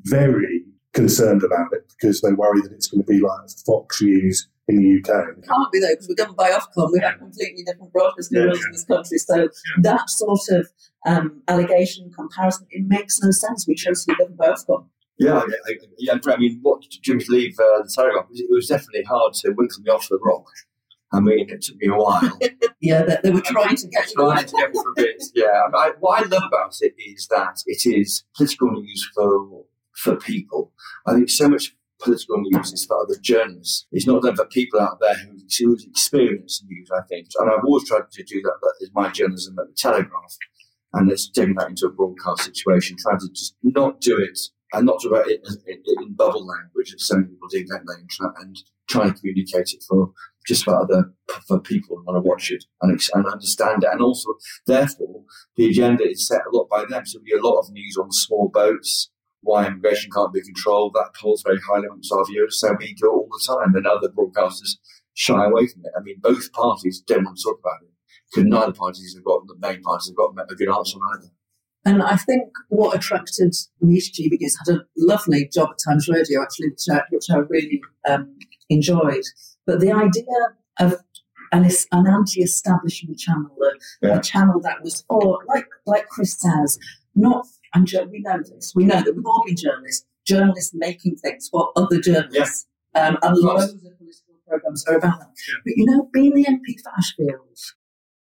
very 0.04 0.64
concerned 0.94 1.42
about 1.44 1.68
it 1.72 1.82
because 1.90 2.22
they 2.22 2.32
worry 2.32 2.62
that 2.62 2.72
it's 2.72 2.86
going 2.86 3.02
to 3.02 3.06
be 3.06 3.20
like 3.20 3.50
Fox 3.66 4.00
News 4.00 4.48
in 4.66 4.76
the 4.78 4.96
UK. 4.96 5.28
It 5.28 5.46
can't 5.46 5.72
be 5.72 5.78
though, 5.78 5.88
because 5.90 6.08
we're 6.08 6.14
governed 6.14 6.38
by 6.38 6.52
Ofcom. 6.52 6.90
We 6.90 7.00
have 7.00 7.18
completely 7.18 7.64
different 7.64 7.92
broadcasting 7.92 8.38
yeah. 8.38 8.44
rules 8.44 8.64
in 8.64 8.72
this 8.72 8.84
country. 8.86 9.18
So 9.18 9.36
yeah. 9.36 9.46
that 9.80 10.08
sort 10.08 10.40
of 10.52 10.68
um, 11.04 11.42
allegation, 11.48 12.10
comparison, 12.16 12.66
it 12.70 12.86
makes 12.88 13.20
no 13.20 13.30
sense. 13.30 13.68
We 13.68 13.74
chose 13.74 14.06
to 14.06 14.14
be 14.14 14.16
governed 14.16 14.38
by 14.38 14.46
Ofcom. 14.46 14.86
Yeah, 15.22 15.42
I, 15.68 15.72
yeah, 15.98 16.18
I 16.26 16.36
mean, 16.36 16.58
what 16.62 16.82
Jim 17.02 17.18
to 17.18 17.30
leave 17.30 17.54
uh, 17.58 17.82
the 17.82 17.92
Telegraph, 17.94 18.26
it 18.32 18.46
was 18.50 18.68
definitely 18.68 19.04
hard 19.04 19.34
to 19.34 19.52
winkle 19.56 19.82
me 19.82 19.90
off 19.90 20.08
the 20.08 20.18
rock. 20.22 20.46
I 21.14 21.20
mean, 21.20 21.50
it 21.50 21.60
took 21.62 21.76
me 21.76 21.88
a 21.88 21.94
while. 21.94 22.38
yeah, 22.80 23.02
they, 23.02 23.16
they, 23.22 23.30
were 23.30 23.42
trying 23.42 23.76
to 23.76 23.86
get 23.88 24.10
trying 24.16 24.46
to 24.46 24.56
get 24.56 24.72
me 24.72 24.82
for 24.82 24.90
a 24.90 24.94
bit. 24.96 25.22
Yeah, 25.34 25.68
I, 25.74 25.92
what 26.00 26.24
I 26.24 26.28
love 26.28 26.44
about 26.46 26.74
it 26.80 26.94
is 26.98 27.28
that 27.28 27.62
it 27.66 27.82
is 27.86 28.24
political 28.34 28.70
news 28.72 29.10
for 29.14 29.64
for 29.94 30.16
people. 30.16 30.72
I 31.06 31.14
think 31.14 31.28
so 31.28 31.48
much 31.48 31.74
political 32.00 32.40
news 32.40 32.72
is 32.72 32.86
for 32.86 32.98
other 32.98 33.16
journalists. 33.20 33.86
It's 33.92 34.06
not 34.06 34.22
done 34.22 34.36
for 34.36 34.46
people 34.46 34.80
out 34.80 34.98
there 35.00 35.14
who, 35.14 35.76
experience 35.86 36.64
news, 36.66 36.88
I 36.90 37.02
think. 37.08 37.28
And 37.38 37.50
I've 37.50 37.64
always 37.64 37.86
tried 37.86 38.10
to 38.10 38.24
do 38.24 38.40
that. 38.42 38.58
That 38.60 38.74
is 38.80 38.90
my 38.94 39.10
journalism 39.10 39.56
at 39.58 39.68
the 39.68 39.74
Telegraph. 39.76 40.36
And 40.94 41.08
let's 41.08 41.28
taking 41.28 41.54
that 41.54 41.70
into 41.70 41.86
a 41.86 41.90
broadcast 41.90 42.44
situation, 42.44 42.96
trying 42.98 43.18
to 43.20 43.28
just 43.28 43.54
not 43.62 44.00
do 44.00 44.18
it 44.18 44.38
and 44.72 44.86
not 44.86 45.00
to 45.00 45.08
about 45.08 45.28
it 45.28 45.40
in, 45.66 45.82
in 46.02 46.14
bubble 46.14 46.46
language, 46.46 46.94
as 46.94 47.06
some 47.06 47.24
people 47.24 47.48
do, 47.48 47.64
don't 47.64 47.86
they? 47.86 48.00
And 48.00 48.10
try, 48.10 48.28
and 48.40 48.56
try 48.88 49.04
and 49.06 49.18
communicate 49.18 49.72
it 49.72 49.84
for 49.88 50.12
just 50.46 50.64
for 50.64 50.74
other 50.74 51.12
for 51.46 51.60
people 51.60 51.96
who 51.96 52.04
want 52.04 52.22
to 52.22 52.28
watch 52.28 52.50
it 52.50 52.64
and, 52.80 53.00
and 53.14 53.26
understand 53.26 53.84
it. 53.84 53.90
And 53.92 54.00
also, 54.00 54.34
therefore, 54.66 55.24
the 55.56 55.68
agenda 55.68 56.08
is 56.08 56.26
set 56.26 56.40
a 56.40 56.56
lot 56.56 56.68
by 56.68 56.84
them. 56.88 57.06
So 57.06 57.20
get 57.20 57.40
a 57.40 57.46
lot 57.46 57.60
of 57.60 57.70
news 57.70 57.96
on 58.00 58.10
small 58.10 58.48
boats, 58.52 59.10
why 59.40 59.66
immigration 59.66 60.10
can't 60.10 60.32
be 60.32 60.42
controlled. 60.42 60.94
That 60.94 61.14
polls 61.20 61.42
very 61.44 61.60
highly 61.68 61.86
amongst 61.86 62.12
our 62.12 62.24
viewers, 62.24 62.58
so 62.60 62.74
we 62.78 62.94
do 62.94 63.06
it 63.06 63.10
all 63.10 63.28
the 63.30 63.54
time, 63.54 63.74
and 63.74 63.86
other 63.86 64.08
broadcasters 64.08 64.78
shy 65.14 65.44
away 65.44 65.66
from 65.66 65.82
it. 65.84 65.92
I 65.96 66.00
mean, 66.02 66.16
both 66.20 66.52
parties 66.52 67.02
don't 67.06 67.24
want 67.24 67.36
to 67.36 67.42
talk 67.42 67.60
about 67.60 67.82
it 67.82 67.92
because 68.30 68.48
neither 68.48 68.72
parties 68.72 69.14
have 69.14 69.24
got 69.24 69.46
the 69.46 69.56
main 69.60 69.82
parties 69.82 70.08
have 70.08 70.16
got 70.16 70.32
a 70.50 70.54
good 70.54 70.68
answer 70.68 70.96
on 70.96 71.18
either. 71.18 71.32
And 71.84 72.02
I 72.02 72.16
think 72.16 72.44
what 72.68 72.96
attracted 72.96 73.54
me 73.80 74.00
to 74.00 74.22
GB 74.22 74.36
is 74.40 74.56
had 74.66 74.76
a 74.76 74.80
lovely 74.96 75.48
job 75.52 75.70
at 75.72 75.78
Times 75.86 76.08
Radio, 76.08 76.42
actually, 76.42 76.70
which 76.70 76.86
I, 76.90 77.02
which 77.10 77.26
I 77.30 77.38
really 77.38 77.80
um, 78.08 78.36
enjoyed. 78.68 79.24
But 79.66 79.80
the 79.80 79.92
idea 79.92 80.24
of 80.78 81.00
an, 81.50 81.68
an 81.90 82.06
anti-establishment 82.06 83.18
channel, 83.18 83.50
a, 83.62 84.06
yeah. 84.06 84.18
a, 84.18 84.22
channel 84.22 84.60
that 84.60 84.82
was 84.82 85.04
for, 85.08 85.40
like 85.48 85.66
like 85.86 86.08
Chris 86.08 86.38
says, 86.38 86.78
not 87.14 87.46
and 87.74 87.90
we 88.10 88.20
know 88.20 88.38
this. 88.38 88.72
We 88.74 88.84
know 88.84 89.02
that 89.02 89.16
we've 89.16 89.26
all 89.26 89.42
been 89.46 89.56
journalists. 89.56 90.06
Journalists 90.26 90.72
making 90.74 91.16
things 91.16 91.48
for 91.48 91.72
other 91.74 92.00
journalists. 92.00 92.66
Yeah. 92.94 93.08
Um, 93.08 93.18
and 93.22 93.36
loads 93.38 93.72
of 93.72 93.80
political 93.80 94.34
programs 94.46 94.84
are 94.86 94.96
about 94.96 95.20
that. 95.20 95.30
Yeah. 95.48 95.54
But 95.64 95.72
you 95.76 95.86
know, 95.86 96.08
being 96.12 96.34
the 96.34 96.44
MP 96.44 96.80
for 96.82 96.92
Ashfield, 96.96 97.58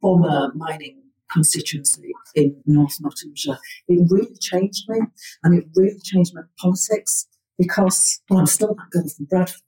former 0.01 0.53
mining 0.55 1.03
constituency 1.31 2.10
in 2.35 2.57
North 2.67 2.97
Nottinghamshire, 3.01 3.59
it 3.89 4.07
really 4.11 4.37
changed 4.41 4.85
me. 4.89 5.01
And 5.43 5.59
it 5.59 5.65
really 5.75 5.99
changed 6.03 6.35
my 6.35 6.43
politics 6.59 7.27
because, 7.59 8.21
well, 8.29 8.41
I'm 8.41 8.47
still 8.47 8.75
that 8.75 8.91
girl 8.91 9.09
from 9.09 9.27
Bradford. 9.27 9.61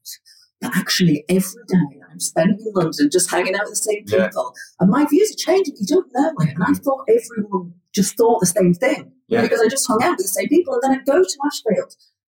But 0.61 0.77
actually, 0.77 1.25
every 1.29 1.65
day 1.67 2.01
I'm 2.11 2.21
spending 2.21 2.59
in 2.61 2.73
London 2.75 3.11
just 3.11 3.31
hanging 3.31 3.55
out 3.55 3.63
with 3.65 3.73
the 3.73 3.77
same 3.77 4.05
Yeah. 4.07 4.29
people. 4.29 4.55
And 4.79 4.91
my 4.91 5.05
views 5.07 5.33
are 5.33 5.53
changing. 5.53 5.75
You 5.81 5.87
don't 5.87 6.07
know 6.15 6.33
it. 6.39 6.51
And 6.55 6.63
I 6.63 6.67
mm-hmm. 6.67 6.75
thought 6.75 7.09
everyone 7.09 7.75
just 7.93 8.17
thought 8.17 8.41
the 8.41 8.47
same 8.47 8.73
thing 8.73 9.13
Yeah. 9.27 9.43
because 9.43 9.61
I 9.61 9.69
just 9.69 9.87
hung 9.89 10.03
out 10.03 10.13
with 10.17 10.27
the 10.27 10.29
same 10.29 10.49
people. 10.49 10.75
And 10.75 10.83
then 10.85 11.01
I 11.01 11.03
go 11.03 11.23
to 11.23 11.39
Ashfield 11.47 11.95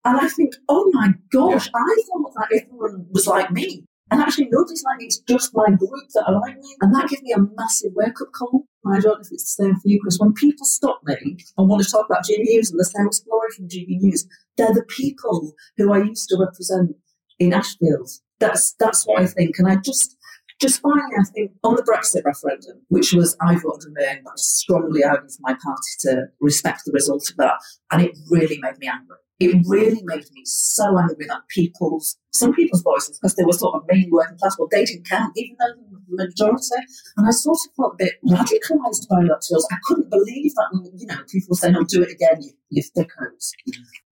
and 0.07 0.21
I 0.21 0.29
think, 0.29 0.55
oh 0.69 0.91
my 0.93 1.15
gosh, 1.31 1.69
I 1.75 1.97
thought 2.07 2.33
that 2.35 2.63
everyone 2.63 3.07
was 3.11 3.27
like 3.27 3.51
me. 3.51 3.85
And 4.11 4.21
actually, 4.21 4.49
nobody's 4.51 4.85
like. 4.85 4.99
It's 5.01 5.19
just 5.21 5.53
my 5.55 5.69
group 5.69 6.09
that 6.15 6.25
are 6.27 6.41
like 6.41 6.57
me. 6.59 6.77
And 6.81 6.95
that 6.95 7.09
gives 7.09 7.23
me 7.23 7.33
a 7.33 7.41
massive 7.41 7.93
wake 7.95 8.21
up 8.21 8.33
call. 8.33 8.67
I 8.87 9.01
don't 9.01 9.15
know 9.15 9.21
if 9.21 9.33
it's 9.33 9.57
the 9.57 9.65
same 9.65 9.75
for 9.77 9.89
you, 9.89 9.99
Chris. 10.01 10.19
When 10.19 10.35
people 10.35 10.67
stop 10.67 11.01
me 11.05 11.39
and 11.57 11.69
want 11.69 11.83
to 11.83 11.91
talk 11.91 12.07
about 12.07 12.25
GB 12.25 12.45
News 12.45 12.71
and 12.71 12.79
the 12.79 12.85
South 12.85 13.25
Glory 13.25 13.49
from 13.57 13.69
GB 13.69 14.01
News, 14.01 14.27
they're 14.57 14.75
the 14.75 14.85
people 14.85 15.55
who 15.77 15.93
I 15.93 15.99
used 15.99 16.29
to 16.29 16.37
represent 16.39 16.97
in 17.39 17.53
Ashfield. 17.53 18.11
That's 18.41 18.75
that's 18.79 19.07
what 19.07 19.23
I 19.23 19.27
think. 19.27 19.59
And 19.59 19.69
I 19.69 19.77
just 19.77 20.17
just 20.65 20.81
finally, 20.81 21.17
I 21.21 21.25
think 21.25 21.53
on 21.63 21.77
the 21.77 21.83
Brexit 21.83 22.25
referendum, 22.25 22.81
which 22.89 23.13
was 23.13 23.37
I 23.43 23.55
voted 23.55 23.93
Remain, 23.95 24.23
but 24.25 24.31
I 24.31 24.37
strongly 24.37 25.05
argued 25.05 25.31
for 25.31 25.43
my 25.43 25.53
party 25.53 25.93
to 26.01 26.25
respect 26.41 26.83
the 26.87 26.93
result 26.93 27.29
of 27.31 27.37
that, 27.37 27.61
and 27.93 28.01
it 28.01 28.17
really 28.31 28.59
made 28.63 28.79
me 28.79 28.89
angry. 28.89 29.19
It 29.41 29.63
really 29.67 30.01
made 30.05 30.25
me 30.33 30.43
so 30.45 30.97
angry 30.99 31.27
that 31.27 31.43
people's 31.51 32.17
some 32.33 32.55
people's 32.55 32.83
voices, 32.83 33.19
because 33.19 33.35
they 33.35 33.45
were 33.45 33.53
sort 33.53 33.75
of 33.75 33.83
mainly 33.89 34.11
working 34.11 34.39
class, 34.39 34.57
well, 34.59 34.69
they 34.71 34.85
didn't 34.85 35.07
count, 35.07 35.33
even 35.37 35.57
though 35.59 36.17
the 36.17 36.25
majority. 36.25 36.83
And 37.17 37.27
I 37.27 37.31
sort 37.31 37.59
of 37.67 37.75
felt 37.77 37.95
a 37.95 38.05
bit 38.05 38.15
radicalised 38.27 39.09
by 39.09 39.21
that. 39.23 39.45
Us. 39.55 39.69
I 39.71 39.77
couldn't 39.85 40.11
believe 40.11 40.53
that. 40.55 40.91
You 40.97 41.07
know, 41.07 41.19
people 41.31 41.57
saying, 41.57 41.77
"Oh, 41.77 41.85
do 41.85 42.03
it 42.03 42.11
again, 42.11 42.41
you, 42.41 42.53
you 42.71 42.83
thickos." 42.97 43.51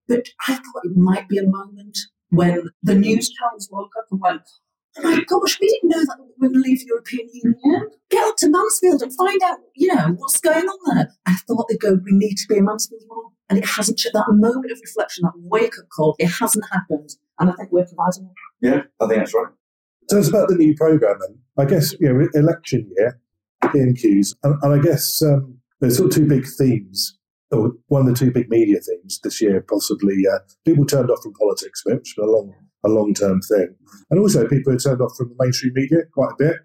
But 0.07 0.27
I 0.47 0.53
thought 0.53 0.85
it 0.85 0.95
might 0.95 1.27
be 1.27 1.39
a 1.39 1.47
moment 1.47 1.97
when 2.29 2.69
the 2.83 2.95
news 2.95 3.29
channels 3.29 3.69
woke 3.71 3.91
up 3.97 4.05
and 4.11 4.19
went, 4.19 4.41
my 5.01 5.23
gosh, 5.27 5.59
we 5.59 5.67
didn't 5.67 5.89
know 5.89 6.05
that 6.05 6.17
we 6.19 6.25
were 6.25 6.49
going 6.49 6.53
to 6.53 6.59
leave 6.59 6.79
the 6.79 6.85
European 6.87 7.27
Union. 7.33 7.89
Get 8.09 8.27
up 8.27 8.37
to 8.37 8.49
Mansfield 8.49 9.01
and 9.01 9.15
find 9.15 9.41
out, 9.43 9.57
you 9.75 9.93
know, 9.93 10.15
what's 10.17 10.39
going 10.39 10.65
on 10.65 10.95
there. 10.95 11.11
I 11.25 11.35
thought 11.47 11.67
they'd 11.69 11.79
go, 11.79 11.93
we 12.03 12.11
need 12.11 12.35
to 12.35 12.47
be 12.47 12.57
in 12.57 12.65
Mansfield 12.65 13.01
more. 13.07 13.31
And 13.49 13.57
it 13.57 13.65
hasn't, 13.65 14.01
that 14.13 14.25
moment 14.29 14.71
of 14.71 14.79
reflection, 14.81 15.23
that 15.23 15.33
wake 15.35 15.73
up 15.79 15.89
call, 15.95 16.15
it 16.19 16.27
hasn't 16.27 16.65
happened. 16.71 17.09
And 17.39 17.49
I 17.49 17.53
think 17.53 17.71
we're 17.71 17.85
providing 17.85 18.25
it. 18.25 18.67
Yeah, 18.67 18.81
I 19.01 19.07
think 19.07 19.19
that's 19.19 19.33
right. 19.33 19.51
So 20.09 20.17
it's 20.19 20.29
about 20.29 20.49
the 20.49 20.55
new 20.55 20.75
programme 20.75 21.17
then. 21.19 21.39
I 21.57 21.69
guess, 21.69 21.93
you 21.99 22.11
know, 22.11 22.27
election 22.33 22.91
year, 22.97 23.19
PMQs, 23.63 24.35
and, 24.43 24.55
and 24.61 24.73
I 24.73 24.79
guess 24.79 25.21
um, 25.21 25.57
there's 25.79 25.97
sort 25.97 26.11
of 26.11 26.15
two 26.15 26.27
big 26.27 26.45
themes, 26.57 27.17
or 27.51 27.73
one 27.87 28.01
of 28.01 28.07
the 28.07 28.13
two 28.13 28.31
big 28.31 28.49
media 28.49 28.79
themes 28.79 29.19
this 29.23 29.41
year, 29.41 29.61
possibly. 29.61 30.23
Uh, 30.31 30.39
people 30.65 30.85
turned 30.85 31.09
off 31.09 31.21
from 31.23 31.33
politics, 31.33 31.83
which 31.85 31.93
has 31.93 32.13
been 32.15 32.25
a 32.25 32.31
long, 32.31 32.53
a 32.83 32.89
long-term 32.89 33.41
thing. 33.41 33.75
And 34.09 34.19
also 34.19 34.47
people 34.47 34.73
have 34.73 34.83
turned 34.83 35.01
off 35.01 35.15
from 35.17 35.29
the 35.29 35.35
mainstream 35.39 35.73
media 35.75 35.99
quite 36.13 36.31
a 36.31 36.43
bit. 36.43 36.57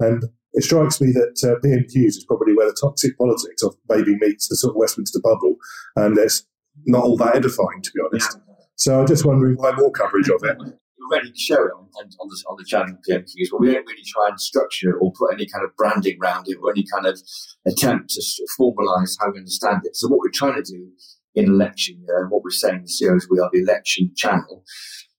And 0.00 0.24
it 0.52 0.64
strikes 0.64 1.00
me 1.00 1.12
that 1.12 1.36
uh, 1.44 1.60
PMQs 1.64 2.16
is 2.16 2.24
probably 2.26 2.54
where 2.54 2.66
the 2.66 2.76
toxic 2.80 3.16
politics 3.18 3.62
of 3.62 3.76
maybe 3.88 4.16
meets 4.18 4.48
the 4.48 4.56
sort 4.56 4.72
of 4.72 4.76
Westminster 4.76 5.20
bubble. 5.22 5.56
And 5.96 6.16
it's 6.18 6.46
not 6.84 7.04
all 7.04 7.16
that 7.18 7.36
edifying, 7.36 7.82
to 7.82 7.90
be 7.94 8.00
honest. 8.04 8.38
So 8.76 9.00
I'm 9.00 9.06
just 9.06 9.24
wondering 9.24 9.56
why 9.56 9.72
more 9.72 9.90
coverage 9.90 10.28
of 10.28 10.42
it. 10.44 10.56
We're 10.58 11.18
ready 11.18 11.30
to 11.30 11.38
show 11.38 11.54
it 11.54 11.72
on, 11.76 11.88
on, 11.98 12.10
on 12.20 12.28
the, 12.28 12.44
on 12.48 12.56
the 12.58 12.64
channel 12.64 12.96
PMQs, 13.08 13.48
but 13.50 13.60
we 13.60 13.72
don't 13.72 13.86
really 13.86 14.02
try 14.06 14.28
and 14.28 14.40
structure 14.40 14.98
or 14.98 15.12
put 15.12 15.32
any 15.32 15.46
kind 15.46 15.64
of 15.64 15.74
branding 15.76 16.18
around 16.22 16.48
it 16.48 16.58
or 16.62 16.70
any 16.70 16.84
kind 16.92 17.06
of 17.06 17.18
attempt 17.66 18.10
to 18.10 18.22
formalise 18.58 19.16
how 19.20 19.30
we 19.30 19.38
understand 19.38 19.82
it. 19.84 19.96
So 19.96 20.08
what 20.08 20.18
we're 20.18 20.30
trying 20.34 20.62
to 20.62 20.70
do 20.70 20.88
in 21.34 21.46
election 21.46 22.00
year, 22.00 22.22
and 22.22 22.30
what 22.30 22.42
we're 22.42 22.50
saying 22.50 22.76
in 22.76 22.82
the 22.82 22.88
series, 22.88 23.28
we 23.30 23.38
are 23.38 23.50
the 23.52 23.60
election 23.60 24.10
channel, 24.16 24.64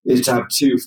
is 0.08 0.26
to 0.26 0.34
have 0.34 0.48
two 0.50 0.78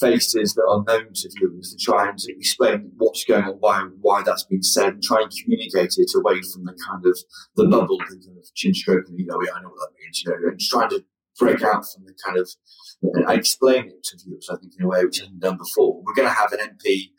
faces 0.00 0.54
that 0.54 0.66
are 0.68 0.84
known 0.86 1.12
to 1.14 1.30
viewers 1.38 1.74
to 1.74 1.82
try 1.82 2.08
and 2.08 2.18
explain 2.28 2.92
what's 2.98 3.24
going 3.24 3.44
on, 3.44 3.56
why 3.60 3.80
why 4.00 4.22
that's 4.22 4.44
been 4.44 4.62
said, 4.62 4.94
and 4.94 5.02
try 5.02 5.20
and 5.22 5.32
communicate 5.42 5.94
it 5.96 6.10
away 6.14 6.40
from 6.52 6.64
the 6.64 6.76
kind 6.86 7.04
of 7.06 7.18
the 7.56 7.66
bubble, 7.66 7.98
the 7.98 8.20
kind 8.24 8.38
of 8.38 8.54
chin 8.54 8.74
stroking, 8.74 9.18
you 9.18 9.26
know, 9.26 9.36
I 9.36 9.62
know 9.62 9.70
what 9.70 9.90
that 9.90 9.96
means, 9.98 10.22
you 10.22 10.30
know, 10.30 10.48
and 10.50 10.60
trying 10.60 10.90
to 10.90 11.04
break 11.38 11.62
out 11.62 11.84
from 11.92 12.04
the 12.04 12.14
kind 12.24 12.38
of 12.38 12.48
and 13.02 13.26
I 13.26 13.34
explain 13.34 13.86
it 13.86 14.02
to 14.04 14.18
viewers, 14.24 14.48
I 14.50 14.56
think, 14.56 14.72
in 14.78 14.84
a 14.84 14.88
way 14.88 15.04
which 15.04 15.18
hasn't 15.18 15.40
done 15.40 15.58
before. 15.58 16.02
We're 16.02 16.14
going 16.14 16.28
to 16.28 16.34
have 16.34 16.52
an 16.52 16.60
MP, 16.60 17.10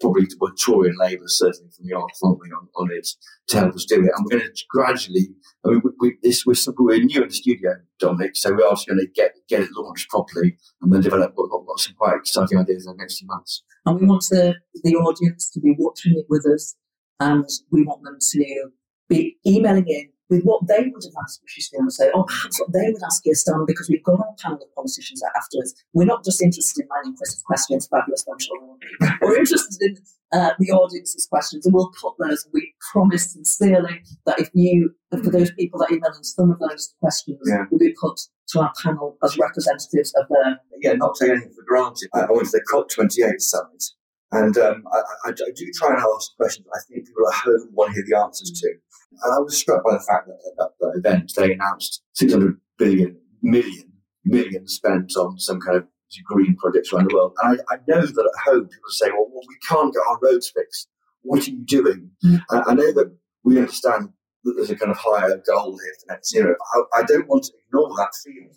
probably 0.00 0.26
Tory 0.64 0.88
and 0.88 0.98
Labour, 0.98 1.24
certainly 1.26 1.70
from 1.76 1.86
the 1.86 1.94
Arc, 1.94 2.10
aren't 2.22 2.40
we, 2.40 2.48
on, 2.48 2.68
on 2.76 2.88
it 2.92 3.08
to 3.48 3.58
help 3.58 3.74
us 3.74 3.84
do 3.84 3.96
it. 3.96 4.10
And 4.14 4.24
we're 4.24 4.38
going 4.38 4.50
to 4.54 4.64
gradually, 4.68 5.28
I 5.64 5.70
mean, 5.70 5.82
we, 5.84 5.90
we, 6.00 6.16
this, 6.22 6.44
we're, 6.46 6.54
we're 6.78 6.98
new 6.98 7.22
in 7.22 7.28
the 7.28 7.34
studio, 7.34 7.72
Dominic, 7.98 8.36
so 8.36 8.52
we're 8.52 8.66
also 8.66 8.92
going 8.92 9.00
to 9.00 9.12
get, 9.14 9.32
get 9.48 9.62
it 9.62 9.70
launched 9.76 10.08
properly 10.10 10.56
and 10.82 10.92
then 10.92 11.00
develop 11.00 11.32
what, 11.34 11.50
what, 11.50 11.66
what 11.66 11.80
some 11.80 11.94
quite 11.94 12.16
exciting 12.16 12.58
ideas 12.58 12.86
in 12.86 12.96
the 12.96 13.02
next 13.02 13.18
few 13.18 13.28
months. 13.28 13.62
And 13.86 14.00
we 14.00 14.06
want 14.06 14.24
the, 14.30 14.54
the 14.84 14.94
audience 14.96 15.50
to 15.50 15.60
be 15.60 15.74
watching 15.78 16.12
it 16.16 16.26
with 16.28 16.46
us. 16.46 16.76
And 17.20 17.48
we 17.72 17.82
want 17.82 18.04
them 18.04 18.18
to 18.20 18.70
be 19.08 19.38
emailing 19.44 19.88
in 19.88 20.10
with 20.30 20.42
what 20.44 20.66
they 20.66 20.90
would 20.92 21.02
have 21.04 21.14
asked 21.22 21.40
Christian 21.52 21.80
and 21.80 21.92
say, 21.92 22.10
oh, 22.14 22.24
perhaps 22.24 22.60
what 22.60 22.72
they 22.72 22.90
would 22.92 23.02
ask 23.02 23.22
you, 23.24 23.34
Stan, 23.34 23.64
because 23.66 23.88
we've 23.88 24.02
got 24.04 24.20
our 24.20 24.34
panel 24.42 24.58
of 24.62 24.74
politicians 24.74 25.22
afterwards. 25.36 25.74
We're 25.94 26.04
not 26.04 26.24
just 26.24 26.42
interested 26.42 26.82
in 26.82 26.88
minding 26.88 27.16
Chris's 27.16 27.42
questions, 27.42 27.88
fabulous, 27.90 28.24
I'm 28.30 28.38
sure 28.38 28.56
they 28.60 28.66
will 28.66 28.78
be. 28.80 29.08
We're 29.22 29.38
interested 29.38 29.80
in 29.80 29.96
uh, 30.32 30.50
the 30.58 30.70
audience's 30.72 31.26
questions, 31.26 31.64
and 31.64 31.74
we'll 31.74 31.90
put 32.00 32.14
those. 32.18 32.46
We 32.52 32.74
promise 32.92 33.32
sincerely 33.32 34.02
that 34.26 34.38
if 34.38 34.50
you, 34.52 34.94
for 35.10 35.30
those 35.30 35.50
people 35.52 35.80
that 35.80 35.90
email 35.90 36.12
in, 36.16 36.24
some 36.24 36.50
of 36.50 36.58
those 36.58 36.94
questions 37.00 37.38
Yeah. 37.46 37.64
will 37.70 37.78
be 37.78 37.94
put 38.00 38.20
to 38.50 38.60
our 38.60 38.72
panel 38.82 39.16
as 39.22 39.38
representatives 39.38 40.12
of 40.16 40.26
their 40.28 40.60
yeah, 40.80 40.92
not 40.92 41.14
taking 41.18 41.32
anything 41.36 41.52
for 41.54 41.64
granted. 41.66 42.08
I, 42.14 42.20
I 42.20 42.30
went 42.30 42.48
to 42.50 42.52
the 42.52 42.64
COP28 42.72 43.40
summit, 43.40 43.84
and 44.32 44.56
um, 44.58 44.84
I, 44.92 44.98
I, 44.98 45.30
I 45.30 45.50
do 45.56 45.70
try 45.74 45.88
and 45.94 45.98
ask 45.98 46.36
questions 46.36 46.66
I 46.74 46.78
think 46.88 47.06
people 47.06 47.28
at 47.28 47.34
home 47.34 47.68
want 47.72 47.90
to 47.90 47.94
hear 47.94 48.04
the 48.08 48.18
answers 48.18 48.52
to. 48.52 48.74
And 49.22 49.34
I 49.34 49.38
was 49.38 49.56
struck 49.56 49.84
by 49.84 49.92
the 49.92 50.00
fact 50.00 50.28
that 50.28 50.38
at 50.62 50.70
that, 50.80 50.92
event 50.98 51.32
they 51.36 51.52
announced 51.52 52.02
600 52.14 52.58
billion, 52.78 53.16
million, 53.42 53.92
million 54.24 54.66
spent 54.66 55.16
on 55.16 55.38
some 55.38 55.60
kind 55.60 55.76
of 55.76 55.86
green 56.24 56.56
projects 56.56 56.92
around 56.92 57.10
the 57.10 57.14
world. 57.14 57.32
And 57.42 57.60
I, 57.70 57.74
I 57.74 57.78
know 57.86 58.00
that 58.00 58.30
at 58.34 58.50
home 58.50 58.68
people 58.68 58.90
say, 58.90 59.10
well, 59.10 59.26
well, 59.30 59.44
we 59.48 59.56
can't 59.68 59.92
get 59.92 60.02
our 60.08 60.18
roads 60.22 60.50
fixed. 60.54 60.88
What 61.22 61.46
are 61.46 61.50
you 61.50 61.64
doing? 61.64 62.10
Mm. 62.24 62.42
I, 62.50 62.62
I 62.68 62.74
know 62.74 62.92
that 62.92 63.16
we 63.44 63.58
understand 63.58 64.10
that 64.44 64.54
there's 64.56 64.70
a 64.70 64.76
kind 64.76 64.90
of 64.90 64.98
higher 64.98 65.40
goal 65.46 65.78
here 65.78 65.94
for 66.00 66.12
net 66.12 66.26
zero. 66.26 66.54
I, 66.74 67.00
I 67.00 67.02
don't 67.02 67.28
want 67.28 67.44
to 67.44 67.52
ignore 67.66 67.90
that 67.96 68.12
feeling. 68.24 68.50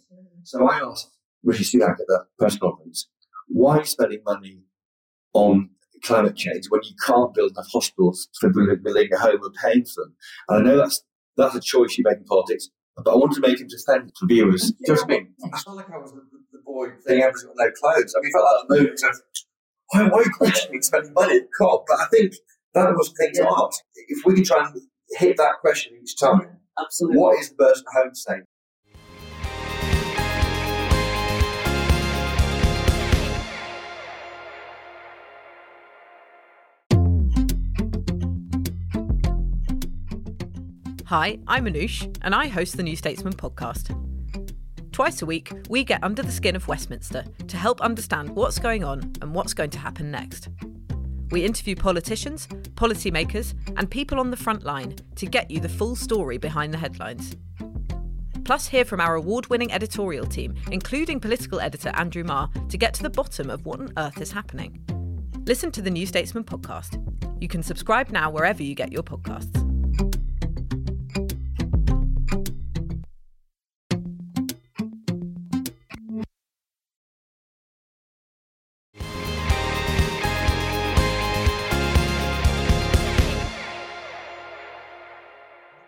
So 0.44 0.68
I 0.68 0.80
asked 0.80 1.10
Rishi 1.44 1.78
Sunak 1.78 1.92
at 1.92 2.08
that 2.08 2.26
press 2.38 2.58
conference, 2.58 3.10
why 3.48 3.78
are 3.78 3.80
you 3.80 3.86
spending 3.86 4.22
money 4.26 4.60
on 5.34 5.70
climate 6.04 6.36
change 6.36 6.66
when 6.70 6.82
you 6.84 6.96
can't 7.06 7.34
build 7.34 7.52
enough 7.52 7.68
hospitals 7.72 8.28
for 8.40 8.50
people 8.50 8.64
living 8.84 9.10
at 9.14 9.20
home 9.20 9.40
and 9.44 9.56
paying 9.62 9.86
for 9.86 10.04
them? 10.04 10.16
And 10.50 10.60
I 10.60 10.70
know 10.70 10.78
that's 10.78 11.04
that's 11.38 11.56
a 11.56 11.62
choice 11.62 11.98
you 11.98 12.04
make 12.06 12.18
in 12.18 12.26
politics, 12.26 12.70
but 12.96 13.12
I 13.12 13.16
want 13.16 13.34
to 13.34 13.42
make 13.42 13.60
him 13.60 13.68
defend 13.68 14.12
to 14.20 14.26
viewers. 14.28 14.72
Do 14.72 14.76
you 14.88 14.96
know 14.96 15.02
what 15.02 15.12
I? 15.12 15.56
I 15.56 15.60
felt 15.60 15.78
like 15.78 15.92
I 15.92 15.98
was 15.98 16.12
the, 16.12 16.22
the 16.52 16.60
boy 16.66 16.90
saying 17.06 17.22
everyone's 17.22 17.44
got 17.44 17.56
no 17.58 17.72
clothes. 17.72 18.16
I 18.16 18.22
mean, 18.22 18.32
I 18.36 18.40
felt 18.40 18.46
like 18.46 18.80
a 18.80 18.84
moment 18.84 19.04
of 19.04 19.22
why, 19.92 20.08
why 20.08 20.20
are 20.20 20.24
you 20.24 20.32
questioning 20.32 20.82
spending 20.82 21.14
money 21.14 21.38
at 21.38 21.48
COP? 21.58 21.86
But 21.88 22.00
I 22.00 22.06
think 22.12 22.34
that 22.74 22.90
was 22.92 23.14
the 23.14 23.26
thing 23.26 23.34
to 23.36 23.50
ask. 23.50 23.84
If 24.08 24.26
we 24.26 24.36
can 24.36 24.44
try 24.44 24.66
and 24.66 24.82
hit 25.18 25.38
that 25.38 25.60
question 25.60 25.94
each 26.02 26.18
time, 26.18 26.60
absolutely. 26.80 27.18
what 27.18 27.40
is 27.40 27.50
the 27.50 27.56
person 27.56 27.86
at 27.88 28.04
home 28.04 28.16
saying? 28.16 28.44
Hi, 41.12 41.40
I'm 41.46 41.66
Anoosh, 41.66 42.18
and 42.22 42.34
I 42.34 42.48
host 42.48 42.78
the 42.78 42.84
New 42.84 42.96
Statesman 42.96 43.34
podcast. 43.34 43.94
Twice 44.94 45.22
a 45.22 45.26
week, 45.26 45.52
we 45.68 45.84
get 45.84 46.02
under 46.06 46.24
the 46.24 46.32
skin 46.32 46.56
of 46.56 46.70
Westminster 46.70 47.26
to 47.50 47.58
help 47.58 47.82
understand 47.82 48.30
what's 48.30 48.60
going 48.60 48.86
on 48.86 49.12
and 49.22 49.36
what's 49.36 49.54
going 49.54 49.72
to 49.72 49.78
happen 49.78 50.10
next. 50.10 50.48
We 51.30 51.44
interview 51.44 51.76
politicians, 51.76 52.48
policymakers, 52.76 53.54
and 53.76 53.92
people 53.92 54.22
on 54.22 54.32
the 54.32 54.38
front 54.38 54.64
line 54.64 54.96
to 55.18 55.26
get 55.26 55.52
you 55.52 55.60
the 55.60 55.68
full 55.68 55.98
story 55.98 56.38
behind 56.38 56.74
the 56.74 56.78
headlines. 56.78 57.36
Plus, 58.46 58.68
hear 58.68 58.86
from 58.86 59.02
our 59.02 59.16
award 59.16 59.48
winning 59.48 59.74
editorial 59.74 60.26
team, 60.26 60.56
including 60.72 61.20
political 61.20 61.60
editor 61.60 61.90
Andrew 61.96 62.24
Marr, 62.24 62.50
to 62.70 62.78
get 62.78 62.94
to 62.94 63.04
the 63.04 63.10
bottom 63.10 63.50
of 63.50 63.66
what 63.66 63.82
on 63.82 63.92
earth 63.98 64.22
is 64.22 64.32
happening. 64.32 64.82
Listen 65.46 65.74
to 65.74 65.82
the 65.82 65.92
New 65.92 66.06
Statesman 66.06 66.46
podcast. 66.46 67.04
You 67.42 67.50
can 67.50 67.64
subscribe 67.64 68.12
now 68.12 68.30
wherever 68.30 68.64
you 68.64 68.76
get 68.76 68.94
your 68.94 69.04
podcasts. 69.04 69.71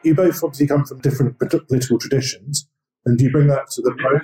You 0.03 0.15
both 0.15 0.43
obviously 0.43 0.67
come 0.67 0.86
from 0.86 1.00
different 1.00 1.39
political 1.39 1.98
traditions, 1.98 2.67
and 3.05 3.17
do 3.17 3.25
you 3.25 3.31
bring 3.31 3.48
that 3.48 3.69
to 3.72 3.81
the 3.81 3.91
pro? 3.98 4.19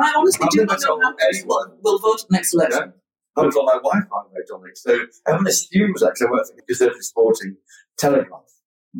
I 0.00 0.14
honestly 0.16 0.44
I've 0.44 0.50
do 0.50 0.58
never 0.60 0.72
not 0.72 0.80
know 0.80 0.86
told 0.86 1.02
how 1.02 1.14
anyone. 1.28 1.78
will 1.82 1.98
vote 1.98 2.20
at 2.22 2.28
the 2.28 2.32
next 2.36 2.54
election. 2.54 2.92
I 3.36 3.40
haven't 3.40 3.52
told 3.54 3.66
my 3.66 3.80
wife 3.82 4.04
I 4.04 4.22
vote 4.32 4.46
Dominic. 4.48 4.76
So 4.76 4.92
everyone 5.26 5.48
assumes 5.48 6.00
that 6.00 6.10
'cause 6.10 6.22
I 6.22 6.30
work 6.30 6.46
for 6.46 6.54
the 6.56 6.62
Conservative 6.62 7.02
Sporting 7.02 7.56
Telegraph. 7.98 8.42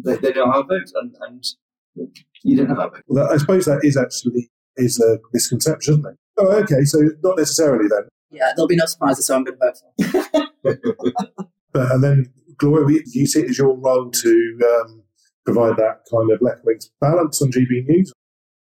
They, 0.04 0.16
they 0.16 0.32
know 0.32 0.46
how 0.50 0.62
I 0.64 0.66
vote, 0.66 0.90
and, 0.94 1.14
and 1.20 1.44
you 2.42 2.56
don't 2.56 2.68
know 2.68 2.74
how 2.74 2.86
I 2.88 2.90
vote. 2.90 3.02
Well, 3.06 3.32
I 3.32 3.36
suppose 3.36 3.66
that 3.66 3.80
is 3.84 3.96
actually 3.96 4.50
is 4.76 4.98
a 5.00 5.18
misconception, 5.32 5.94
isn't 5.94 6.06
it? 6.06 6.16
Oh, 6.38 6.50
okay. 6.62 6.82
So 6.84 6.98
not 7.22 7.38
necessarily 7.38 7.88
then. 7.88 8.08
Yeah, 8.32 8.52
there'll 8.56 8.66
be 8.66 8.74
no 8.74 8.86
surprises, 8.86 9.26
so 9.28 9.36
I'm 9.36 9.44
going 9.44 9.56
to 9.60 9.64
vote 9.64 9.78
for. 10.64 10.78
But 11.72 11.90
and 11.92 12.02
then 12.02 12.32
Gloria, 12.58 13.00
do 13.04 13.18
you 13.18 13.26
see 13.26 13.40
it 13.42 13.50
as 13.50 13.58
your 13.58 13.76
role 13.76 14.10
to 14.10 14.58
um, 14.84 15.02
provide 15.44 15.76
that 15.76 16.02
kind 16.10 16.30
of 16.30 16.40
left 16.40 16.64
wing 16.64 16.78
balance 17.00 17.40
on 17.42 17.50
GB 17.50 17.86
News? 17.86 18.12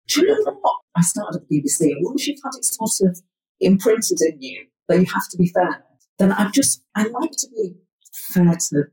Do 0.08 0.22
you 0.22 0.28
know 0.28 0.58
what? 0.62 0.76
I 0.96 1.02
started 1.02 1.42
at 1.42 1.48
the 1.48 1.62
BBC, 1.62 1.94
once 2.00 2.28
you've 2.28 2.40
had 2.44 2.58
it 2.58 2.66
sort 2.66 3.10
of 3.12 3.22
imprinted 3.60 4.20
in 4.22 4.42
you 4.42 4.66
that 4.88 5.00
you 5.00 5.06
have 5.06 5.28
to 5.32 5.38
be 5.38 5.48
fair, 5.48 5.84
then 6.18 6.32
I'm 6.32 6.52
just, 6.52 6.82
I 6.96 7.04
like 7.04 7.32
to 7.32 7.48
be 7.56 7.76
fair 8.34 8.56
to, 8.70 8.84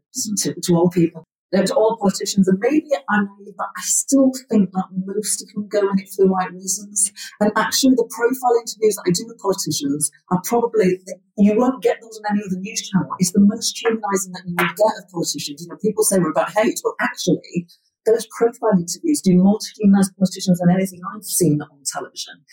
to, 0.42 0.60
to 0.60 0.74
all 0.74 0.90
people, 0.90 1.24
to 1.62 1.74
all 1.74 1.96
politicians, 2.00 2.48
and 2.48 2.58
maybe 2.58 2.88
I'm 3.08 3.28
naive, 3.38 3.54
but 3.56 3.68
I 3.76 3.82
still 3.82 4.32
think 4.50 4.72
that 4.72 4.86
most 5.06 5.42
of 5.42 5.48
them 5.54 5.68
go 5.68 5.80
in 5.90 5.98
it 6.00 6.08
for 6.10 6.26
the 6.26 6.30
right 6.30 6.50
reasons. 6.52 7.12
And 7.40 7.52
actually, 7.56 7.94
the 7.94 8.08
profile 8.10 8.58
interviews 8.58 8.96
that 8.96 9.06
I 9.06 9.12
do 9.12 9.24
with 9.28 9.38
politicians 9.38 10.10
are 10.30 10.42
probably, 10.44 10.98
you 11.38 11.56
won't 11.56 11.82
get 11.82 12.00
those 12.00 12.18
on 12.18 12.36
any 12.36 12.42
other 12.44 12.58
news 12.58 12.82
channel. 12.88 13.14
It's 13.18 13.32
the 13.32 13.40
most 13.40 13.78
humanising 13.78 14.32
that 14.32 14.42
you 14.46 14.54
will 14.58 14.74
get 14.74 14.98
of 14.98 15.10
politicians. 15.12 15.62
You 15.62 15.68
know, 15.68 15.78
people 15.80 16.02
say 16.02 16.18
we're 16.18 16.30
about 16.30 16.50
hate, 16.50 16.80
but 16.82 16.94
actually, 17.00 17.68
those 18.06 18.26
profile 18.36 18.76
interviews 18.76 19.22
do 19.22 19.36
more 19.36 19.58
to 19.58 19.66
humanise 19.80 20.10
politicians 20.18 20.58
than 20.58 20.74
anything 20.74 21.00
I've 21.14 21.24
seen 21.24 21.62
on 21.62 21.80
television. 21.86 22.44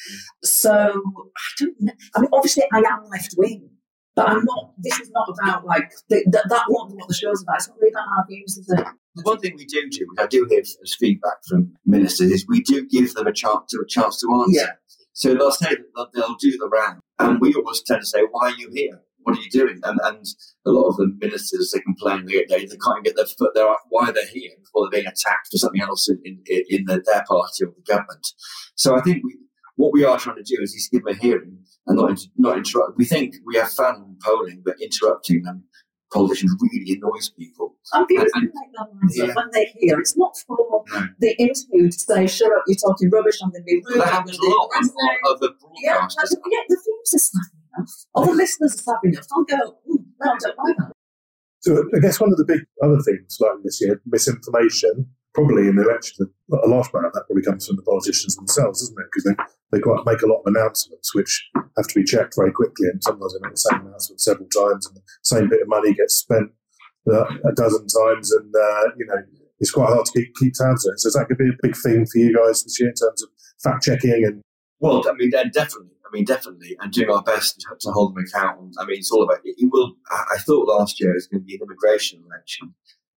So 0.43 0.71
I 0.71 1.47
don't 1.59 1.75
know. 1.81 1.93
I 2.15 2.21
mean, 2.21 2.29
obviously, 2.31 2.63
I 2.71 2.77
am 2.77 3.03
left 3.11 3.35
wing, 3.37 3.70
but 4.15 4.29
I'm 4.29 4.43
not. 4.43 4.73
This 4.77 4.99
is 4.99 5.09
not 5.11 5.29
about 5.29 5.65
like 5.65 5.89
the, 6.09 6.25
that. 6.31 6.49
That 6.49 6.65
won't 6.69 6.91
be 6.91 6.95
what 6.95 7.07
the 7.07 7.13
show's 7.13 7.41
about. 7.43 7.57
It's 7.57 7.69
not 7.69 7.77
really 7.79 7.91
about 7.91 8.07
our 8.17 8.25
views, 8.27 8.57
is 8.57 8.69
it? 8.69 8.85
The 9.15 9.23
one 9.23 9.39
thing 9.39 9.55
we 9.57 9.65
do 9.65 9.89
do, 9.89 10.05
which 10.09 10.19
I 10.19 10.27
do 10.27 10.47
hear 10.49 10.59
as 10.59 10.95
feedback 10.99 11.37
from 11.47 11.73
ministers, 11.85 12.31
is 12.31 12.45
we 12.47 12.61
do 12.61 12.87
give 12.87 13.13
them 13.13 13.27
a 13.27 13.33
chance 13.33 13.63
to 13.69 13.79
a 13.83 13.87
chance 13.87 14.19
to 14.21 14.27
answer. 14.33 14.51
Yeah. 14.51 14.71
So 15.13 15.33
they'll 15.33 15.51
say 15.51 15.75
that 15.95 16.07
they'll 16.13 16.35
do 16.35 16.51
the 16.57 16.69
round, 16.69 16.99
and 17.19 17.39
we 17.39 17.53
always 17.53 17.81
tend 17.83 18.01
to 18.01 18.07
say, 18.07 18.21
"Why 18.31 18.49
are 18.49 18.55
you 18.57 18.69
here? 18.73 19.01
What 19.23 19.37
are 19.37 19.41
you 19.41 19.49
doing?" 19.49 19.79
And, 19.83 19.99
and 20.03 20.25
a 20.65 20.71
lot 20.71 20.89
of 20.89 20.97
the 20.97 21.15
ministers 21.19 21.71
they 21.71 21.79
complain 21.81 22.25
they, 22.25 22.45
they, 22.49 22.65
they 22.65 22.77
can't 22.77 23.03
get 23.03 23.15
their 23.15 23.25
foot 23.25 23.51
there 23.55 23.67
why 23.89 24.09
are 24.09 24.13
they're 24.13 24.25
here 24.27 24.51
before 24.59 24.89
they're 24.89 25.01
being 25.01 25.07
attacked 25.07 25.47
for 25.51 25.57
something 25.57 25.81
else 25.81 26.09
in 26.09 26.19
in, 26.25 26.63
in 26.69 26.85
the, 26.85 27.01
their 27.05 27.23
party 27.27 27.63
or 27.63 27.73
the 27.75 27.83
government. 27.87 28.27
So 28.75 28.95
I 28.95 29.01
think 29.01 29.23
we, 29.23 29.37
what 29.75 29.93
we 29.93 30.03
are 30.03 30.17
trying 30.19 30.37
to 30.37 30.43
do 30.43 30.57
is 30.61 30.73
just 30.73 30.91
give 30.91 31.03
them 31.03 31.13
a 31.15 31.17
hearing 31.17 31.57
and 31.87 31.97
not 31.97 32.19
not 32.37 32.57
interrupt. 32.57 32.97
We 32.97 33.05
think 33.05 33.35
we 33.45 33.55
have 33.57 33.71
fun 33.71 34.17
polling, 34.23 34.61
but 34.65 34.75
interrupting 34.81 35.43
them 35.43 35.63
politicians 36.13 36.53
really 36.61 36.97
annoys 36.97 37.29
people. 37.29 37.77
And 37.93 38.05
people 38.07 38.25
And- 38.25 38.31
can 38.33 38.43
make 38.43 38.71
their 38.75 38.87
minds 38.93 39.19
up 39.21 39.27
Yeah. 39.29 39.33
when 39.35 39.49
they 39.53 39.65
hear. 39.79 39.99
It's 39.99 40.17
not 40.17 40.33
for 40.45 40.57
No. 40.59 40.83
the 41.19 41.31
interview 41.39 41.89
to 41.89 41.97
say, 41.99 42.27
"Shut 42.27 42.51
up, 42.51 42.63
you're 42.67 42.75
talking 42.75 43.09
rubbish." 43.09 43.39
I'm 43.41 43.49
going 43.51 43.61
to 43.61 43.65
be 43.65 43.81
rude. 43.85 44.01
That 44.01 44.07
happens 44.09 44.35
a 44.37 44.41
gonna 44.41 44.49
be 44.49 44.55
lot 44.55 45.31
of, 45.31 45.35
of 45.35 45.39
the 45.39 45.53
Yeah, 45.81 45.97
broadcasters. 45.99 46.33
and- 46.35 46.43
yeah, 46.51 46.59
the 46.67 46.75
views 46.83 47.13
are 47.15 47.17
savvy 47.17 47.57
enough. 47.77 47.91
Or 48.13 48.25
the 48.25 48.33
listeners 48.33 48.75
are 48.75 48.83
savvy 48.83 49.07
enough. 49.09 49.25
They'll 49.29 49.45
go, 49.57 49.77
"Ooh, 49.89 50.05
no, 50.19 50.31
I 50.31 50.37
don't 50.37 50.57
buy 50.57 50.73
that. 50.79 50.91
So 51.61 51.83
I 51.95 51.99
guess 51.99 52.19
one 52.19 52.31
of 52.31 52.37
the 52.37 52.45
big 52.45 52.61
other 52.83 52.99
things 52.99 53.37
like 53.39 53.51
this 53.63 53.79
year, 53.81 54.01
misinformation, 54.05 55.07
probably 55.33 55.67
in 55.67 55.75
the 55.75 55.83
election, 55.83 56.27
a 56.51 56.67
large 56.67 56.89
amount 56.91 57.07
of 57.07 57.13
that 57.13 57.25
probably 57.27 57.43
comes 57.43 57.67
from 57.67 57.77
the 57.77 57.83
politicians 57.83 58.35
themselves, 58.35 58.81
isn't 58.81 58.99
it? 58.99 59.07
Because 59.11 59.23
they, 59.23 59.35
they 59.71 59.81
quite 59.81 60.05
make 60.05 60.21
a 60.21 60.27
lot 60.27 60.41
of 60.41 60.47
announcements 60.53 61.15
which 61.15 61.49
have 61.55 61.87
to 61.87 61.99
be 61.99 62.03
checked 62.03 62.35
very 62.35 62.51
quickly, 62.51 62.87
and 62.87 63.01
sometimes 63.03 63.33
they 63.33 63.39
make 63.41 63.53
the 63.53 63.67
same 63.69 63.81
announcement 63.85 64.21
several 64.21 64.47
times, 64.49 64.87
and 64.87 64.95
the 64.97 65.03
same 65.23 65.49
bit 65.49 65.61
of 65.61 65.67
money 65.67 65.93
gets 65.93 66.15
spent 66.15 66.51
uh, 67.09 67.25
a 67.47 67.51
dozen 67.55 67.87
times, 67.87 68.31
and 68.31 68.53
uh, 68.53 68.83
you 68.97 69.05
know 69.05 69.15
it's 69.59 69.71
quite 69.71 69.89
hard 69.89 70.05
to 70.05 70.11
keep 70.11 70.35
keep 70.35 70.53
tabs 70.53 70.85
on 70.85 70.93
it. 70.93 70.99
So 70.99 71.09
that 71.17 71.27
to 71.29 71.35
be 71.35 71.49
a 71.49 71.61
big 71.61 71.75
thing 71.77 72.05
for 72.05 72.17
you 72.17 72.35
guys 72.35 72.63
this 72.63 72.79
year 72.79 72.89
in 72.89 72.95
terms 72.95 73.23
of 73.23 73.29
fact 73.63 73.83
checking 73.83 74.25
and 74.25 74.41
Well, 74.79 75.03
I 75.07 75.13
mean, 75.13 75.29
definitely. 75.29 75.91
I 76.05 76.09
mean, 76.11 76.25
definitely, 76.25 76.75
and 76.81 76.91
doing 76.91 77.09
our 77.09 77.23
best 77.23 77.65
to, 77.79 77.91
hold 77.91 78.13
them 78.13 78.25
accountable. 78.25 78.69
I 78.77 78.85
mean, 78.85 78.97
it's 78.97 79.11
all 79.11 79.23
about. 79.23 79.39
It, 79.45 79.55
it 79.57 79.69
will. 79.71 79.93
I 80.11 80.37
thought 80.39 80.67
last 80.67 80.99
year 80.99 81.11
it 81.11 81.15
was 81.15 81.27
going 81.27 81.39
to 81.39 81.45
be 81.45 81.55
an 81.55 81.61
immigration 81.63 82.21
election. 82.27 82.73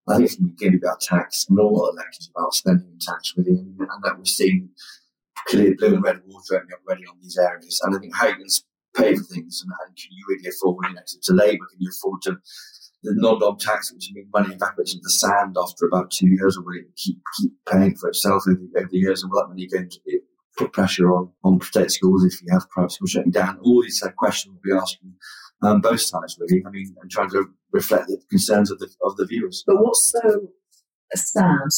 I 0.09 0.17
think 0.17 0.27
it's 0.27 0.37
going 0.37 0.55
to 0.57 0.71
be 0.71 0.77
about 0.77 1.01
tax. 1.01 1.47
And 1.49 1.59
all 1.59 1.91
elections 1.91 2.31
about 2.35 2.55
spending 2.55 2.99
tax 3.01 3.33
and, 3.37 3.47
and 3.47 4.03
that 4.03 4.19
we're 4.19 4.25
seeing 4.25 4.71
clear 5.49 5.75
blue 5.77 5.95
and 5.95 6.05
red 6.05 6.21
water 6.27 6.57
opening 6.57 6.73
up 6.73 6.81
already 6.87 7.05
on 7.07 7.17
these 7.23 7.39
areas. 7.39 7.81
And 7.83 7.97
I 7.97 7.99
think 7.99 8.15
how 8.15 8.29
you 8.29 8.35
can 8.35 8.47
pay 8.97 9.15
for 9.17 9.25
things, 9.25 9.63
and, 9.63 9.73
and 9.87 9.97
can 9.97 10.09
you 10.11 10.25
really 10.29 10.49
afford? 10.49 10.87
You 10.89 10.95
know, 10.95 11.01
to, 11.07 11.21
to 11.23 11.33
Labour, 11.33 11.67
can 11.71 11.81
you 11.81 11.91
afford 11.91 12.23
to 12.23 12.37
the 13.03 13.13
non-dom 13.17 13.59
tax, 13.59 13.93
which 13.93 14.11
means 14.15 14.29
money 14.33 14.55
evaporates 14.55 14.95
into 14.95 15.03
the 15.03 15.11
sand 15.11 15.57
after 15.61 15.87
about 15.87 16.11
two 16.11 16.29
years, 16.29 16.57
or 16.57 16.65
will 16.65 16.79
it 16.79 16.97
keep 16.97 17.19
keep 17.41 17.53
paying 17.71 17.97
for 17.97 18.09
itself 18.09 18.45
over, 18.49 18.61
over 18.77 18.89
the 18.91 18.99
years? 18.99 19.23
And 19.23 19.33
will 19.33 19.41
that 19.41 19.49
money 19.49 19.67
go 19.67 19.79
into 19.79 19.99
it? 20.07 20.23
put 20.57 20.73
pressure 20.73 21.13
on 21.13 21.31
on 21.43 21.61
state 21.61 21.91
schools 21.91 22.25
if 22.25 22.41
you 22.43 22.49
have 22.53 22.69
private 22.71 22.93
schools 22.93 23.11
shutting 23.11 23.31
down. 23.31 23.59
All 23.63 23.83
these 23.83 24.03
uh, 24.03 24.11
questions 24.17 24.55
we'll 24.55 24.77
be 24.77 24.81
asking 24.81 25.15
um, 25.63 25.81
both 25.81 26.01
sides 26.01 26.37
really. 26.39 26.63
I 26.67 26.71
mean, 26.71 26.95
and 27.01 27.11
trying 27.11 27.31
to 27.31 27.47
reflect 27.73 28.09
the 28.09 28.21
concerns 28.31 28.71
of 28.71 28.79
the 28.79 28.89
of 29.03 29.17
the 29.17 29.27
viewers. 29.27 29.65
But 29.67 29.77
what's 29.83 30.13
so 30.13 30.49
sad, 31.15 31.69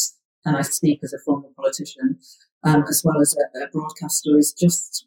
and 0.44 0.56
I 0.56 0.62
speak 0.62 1.00
as 1.02 1.12
a 1.12 1.18
former 1.24 1.48
politician, 1.56 2.18
um, 2.64 2.84
as 2.88 3.02
well 3.04 3.20
as 3.20 3.36
a, 3.36 3.64
a 3.64 3.68
broadcaster, 3.68 4.36
is 4.38 4.52
just 4.52 5.06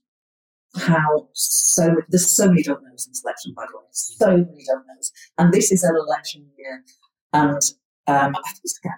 how 0.76 1.30
so 1.34 1.96
there's 2.10 2.30
so 2.30 2.48
many 2.48 2.64
don't 2.64 2.84
knows 2.84 3.06
in 3.06 3.12
this 3.12 3.24
election, 3.24 3.54
by 3.56 3.66
the 3.72 3.78
way, 3.78 3.84
so 3.92 4.28
many 4.28 4.64
don't 4.68 4.86
knows, 4.88 5.12
and 5.38 5.54
this 5.54 5.72
is 5.72 5.84
an 5.84 5.96
election 5.96 6.46
year, 6.58 6.84
and 7.34 7.62
um, 8.10 8.36
I 8.36 8.50
think 8.50 8.62
it's 8.64 8.80
about 8.84 8.98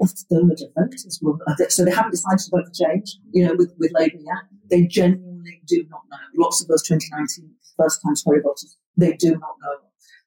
a 0.00 0.06
third 0.06 0.60
of 0.62 0.70
voters 0.76 1.18
will, 1.20 1.38
so 1.68 1.84
they 1.84 1.90
haven't 1.90 2.12
decided 2.12 2.38
to 2.38 2.50
vote 2.50 2.66
for 2.66 2.86
change, 2.86 3.18
you 3.32 3.44
know, 3.44 3.54
with, 3.56 3.74
with 3.78 3.90
Labour 3.92 4.18
yet. 4.18 4.44
They 4.70 4.86
genuinely 4.86 5.60
do 5.66 5.84
not 5.90 6.02
know. 6.10 6.18
Lots 6.36 6.62
of 6.62 6.68
those 6.68 6.86
2019 6.86 7.50
first 7.82 8.00
time 8.02 8.14
Tory 8.14 8.40
voters, 8.40 8.76
they 8.96 9.12
do 9.16 9.30
not 9.32 9.54
know. 9.62 9.76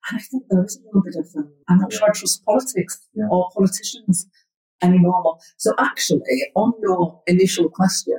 And 0.09 0.19
I 0.19 0.21
think 0.21 0.43
there 0.49 0.63
is 0.63 0.77
a 0.77 0.85
little 0.85 1.01
bit 1.01 1.15
of, 1.17 1.25
um, 1.37 1.51
I'm 1.67 1.79
not 1.79 1.91
sure 1.93 2.07
I 2.07 2.11
trust 2.13 2.45
politics 2.45 3.07
Yeah. 3.13 3.25
or 3.31 3.49
politicians 3.55 4.27
anymore. 4.81 5.37
So 5.57 5.73
actually, 5.79 6.37
on 6.55 6.73
your 6.81 7.21
initial 7.27 7.69
question, 7.69 8.17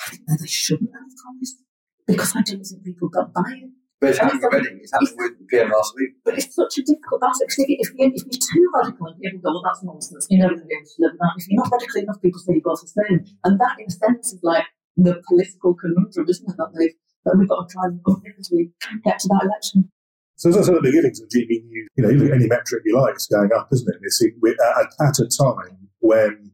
I 0.00 0.10
think 0.10 0.22
that 0.28 0.38
they 0.40 0.46
shouldn't 0.46 0.90
have 0.94 1.10
promised 1.22 1.56
because 2.06 2.32
I 2.34 2.42
don't 2.42 2.64
think 2.64 2.84
people 2.84 3.08
got 3.08 3.32
by 3.34 3.50
it. 3.52 3.70
But 4.00 4.10
it's 4.10 4.18
happening 4.18 4.44
already. 4.44 4.68
It's 4.80 4.92
happened 4.92 5.12
with 5.18 5.48
PM 5.48 5.68
last 5.70 5.92
week. 5.94 6.12
But 6.24 6.38
it's 6.38 6.54
such 6.54 6.78
a 6.78 6.82
difficult 6.82 7.20
balance. 7.20 7.38
Because 7.44 7.58
if, 7.58 7.68
you, 7.68 7.76
if, 7.84 7.88
you, 7.98 8.06
you're 8.16 8.40
too 8.40 8.64
radical 8.74 9.06
and 9.08 9.20
people 9.20 9.40
go, 9.44 9.52
well, 9.52 9.62
that's 9.62 9.84
nonsense, 9.84 10.26
you're 10.30 10.40
never 10.40 10.56
going 10.56 10.64
to 10.64 10.68
be 10.72 10.74
able 10.74 10.88
to 10.88 10.98
live 11.04 11.16
that. 11.20 11.32
If 11.36 11.44
you're 11.48 11.60
not 11.60 11.68
radical 11.70 12.00
enough, 12.00 12.22
people 12.24 12.40
say 12.40 12.54
you've 12.56 12.64
got 12.64 12.80
to 12.80 12.88
stay. 12.88 13.12
And 13.44 13.60
that, 13.60 13.76
in 13.76 13.86
a 13.86 13.90
sense, 13.92 14.32
is 14.32 14.40
like 14.42 14.64
the 14.96 15.20
political 15.28 15.74
conundrum, 15.76 16.26
isn't 16.32 16.48
it, 16.48 16.56
that, 16.56 16.72
they've, 16.80 16.96
that 17.24 17.36
we've 17.38 17.48
got 17.48 17.68
to 17.68 17.72
try 17.72 17.84
and 17.84 18.00
overcome 18.06 18.34
as 18.38 18.50
we 18.52 18.70
get 19.04 19.18
to 19.20 19.28
that 19.28 19.44
election. 19.44 19.90
So 20.36 20.48
as 20.48 20.56
I 20.56 20.62
said 20.62 20.76
at 20.76 20.82
the 20.82 20.88
beginning 20.88 21.10
of 21.10 21.28
GB 21.28 21.64
News, 21.66 21.88
you 21.96 22.02
know, 22.02 22.08
you 22.08 22.18
look 22.18 22.30
at 22.30 22.36
any 22.36 22.46
metric 22.46 22.82
you 22.86 22.98
like, 22.98 23.14
it's 23.14 23.26
going 23.26 23.50
up, 23.54 23.68
isn't 23.72 23.86
it? 23.86 23.96
And 23.96 24.04
It's 24.04 24.24
we're 24.40 24.54
at, 24.54 24.86
at 25.06 25.18
a 25.18 25.28
time 25.28 25.88
when 25.98 26.52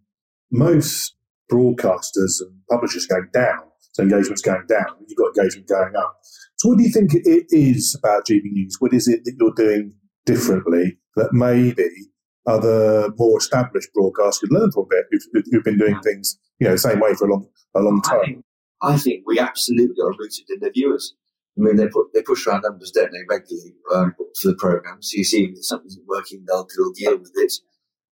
most 0.50 1.14
broadcasters 1.52 2.40
and 2.40 2.58
publishers 2.68 3.06
are 3.08 3.20
going 3.20 3.30
down, 3.32 3.62
so 3.92 4.02
engagement's 4.02 4.42
going 4.42 4.66
down, 4.66 4.86
you've 5.06 5.16
got 5.16 5.36
engagement 5.36 5.68
going 5.68 5.94
up. 5.96 6.18
So 6.56 6.70
what 6.70 6.78
do 6.78 6.84
you 6.84 6.90
think 6.90 7.14
it 7.14 7.46
is 7.50 7.96
about 7.96 8.26
GB 8.26 8.42
News? 8.44 8.76
What 8.80 8.92
is 8.92 9.06
it 9.06 9.24
that 9.24 9.36
you're 9.38 9.54
doing 9.54 9.94
differently 10.24 10.98
that 11.14 11.32
maybe 11.32 11.88
other 12.46 13.10
more 13.16 13.38
established 13.38 13.90
broadcasters 13.96 14.40
could 14.40 14.52
learn 14.52 14.72
from 14.72 14.84
a 14.84 14.86
bit 14.90 15.04
who've, 15.10 15.44
who've 15.50 15.64
been 15.64 15.78
doing 15.78 16.00
things, 16.00 16.38
you 16.58 16.66
know, 16.66 16.72
the 16.72 16.78
same 16.78 17.00
way 17.00 17.14
for 17.14 17.28
a 17.28 17.30
long, 17.30 17.46
a 17.74 17.80
long 17.80 18.00
I 18.06 18.08
time? 18.08 18.42
I 18.82 18.96
think 18.96 19.24
we 19.26 19.38
absolutely 19.38 20.02
are 20.02 20.10
rooted 20.10 20.46
in 20.48 20.60
the 20.60 20.70
viewers. 20.70 21.14
I 21.58 21.62
mean, 21.62 21.76
they 21.76 21.88
put 21.88 22.12
they 22.12 22.22
push 22.22 22.46
around 22.46 22.62
numbers, 22.62 22.90
don't 22.90 23.10
they, 23.10 23.24
regularly 23.28 23.74
um, 23.94 24.14
for 24.40 24.48
the 24.48 24.56
program. 24.56 24.98
So 25.00 25.16
you 25.16 25.24
see 25.24 25.44
if 25.44 25.64
something 25.64 25.86
isn't 25.86 26.06
working, 26.06 26.44
they'll, 26.46 26.66
they'll 26.76 26.92
deal 26.92 27.18
with 27.18 27.32
it. 27.36 27.52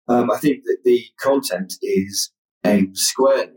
Um, 0.08 0.30
I 0.30 0.38
think 0.38 0.64
that 0.64 0.78
the 0.84 1.04
content 1.20 1.74
is 1.82 2.32
aimed 2.64 2.96
squarely 2.96 3.52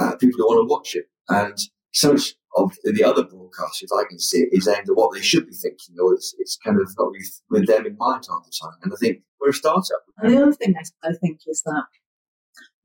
at 0.00 0.20
people 0.20 0.38
who 0.38 0.46
want 0.46 0.68
to 0.68 0.72
watch 0.72 0.94
it, 0.94 1.06
and 1.28 1.58
so 1.92 2.12
much 2.12 2.34
of 2.56 2.72
the 2.84 3.04
other 3.04 3.24
broadcasts, 3.24 3.82
if 3.82 3.90
I 3.92 4.04
can 4.08 4.18
see 4.18 4.38
it, 4.38 4.48
is 4.52 4.68
aimed 4.68 4.88
at 4.88 4.96
what 4.96 5.14
they 5.14 5.20
should 5.20 5.46
be 5.46 5.54
thinking, 5.54 5.96
or 6.00 6.14
it's, 6.14 6.34
it's 6.38 6.56
kind 6.64 6.80
of 6.80 6.88
not 6.98 7.10
with, 7.10 7.42
with 7.50 7.66
them 7.66 7.86
in 7.86 7.96
mind 7.98 8.24
half 8.28 8.44
the 8.44 8.52
time. 8.62 8.78
And 8.82 8.92
I 8.92 8.96
think 8.96 9.22
we're 9.40 9.50
a 9.50 9.52
startup. 9.52 10.02
And 10.18 10.32
the 10.32 10.42
other 10.42 10.52
thing 10.52 10.74
I, 10.76 11.08
I 11.08 11.12
think 11.14 11.40
is 11.46 11.62
that 11.62 11.84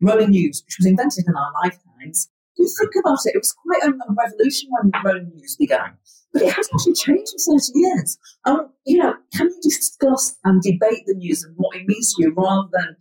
rolling 0.01 0.31
news, 0.31 0.63
which 0.65 0.77
was 0.79 0.85
invented 0.85 1.25
in 1.27 1.35
our 1.35 1.51
lifetimes, 1.63 2.29
you 2.57 2.69
think 2.79 2.91
about 3.03 3.19
it, 3.25 3.35
it 3.35 3.39
was 3.39 3.53
quite 3.65 3.83
a, 3.83 3.91
a 3.91 4.13
revolution 4.13 4.69
when 4.71 4.91
rolling 5.03 5.31
news 5.35 5.55
began. 5.59 5.97
But 6.33 6.43
it 6.43 6.53
has 6.53 6.67
actually 6.73 6.93
changed 6.93 7.33
in 7.47 7.57
30 7.59 7.79
years. 7.79 8.17
Um, 8.45 8.69
you 8.85 8.97
know, 8.97 9.13
can 9.35 9.47
you 9.49 9.59
discuss 9.61 10.35
and 10.43 10.61
debate 10.61 11.03
the 11.05 11.13
news 11.15 11.43
and 11.43 11.53
what 11.57 11.75
it 11.75 11.83
means 11.87 12.13
to 12.15 12.23
you 12.23 12.33
rather 12.35 12.69
than 12.71 12.95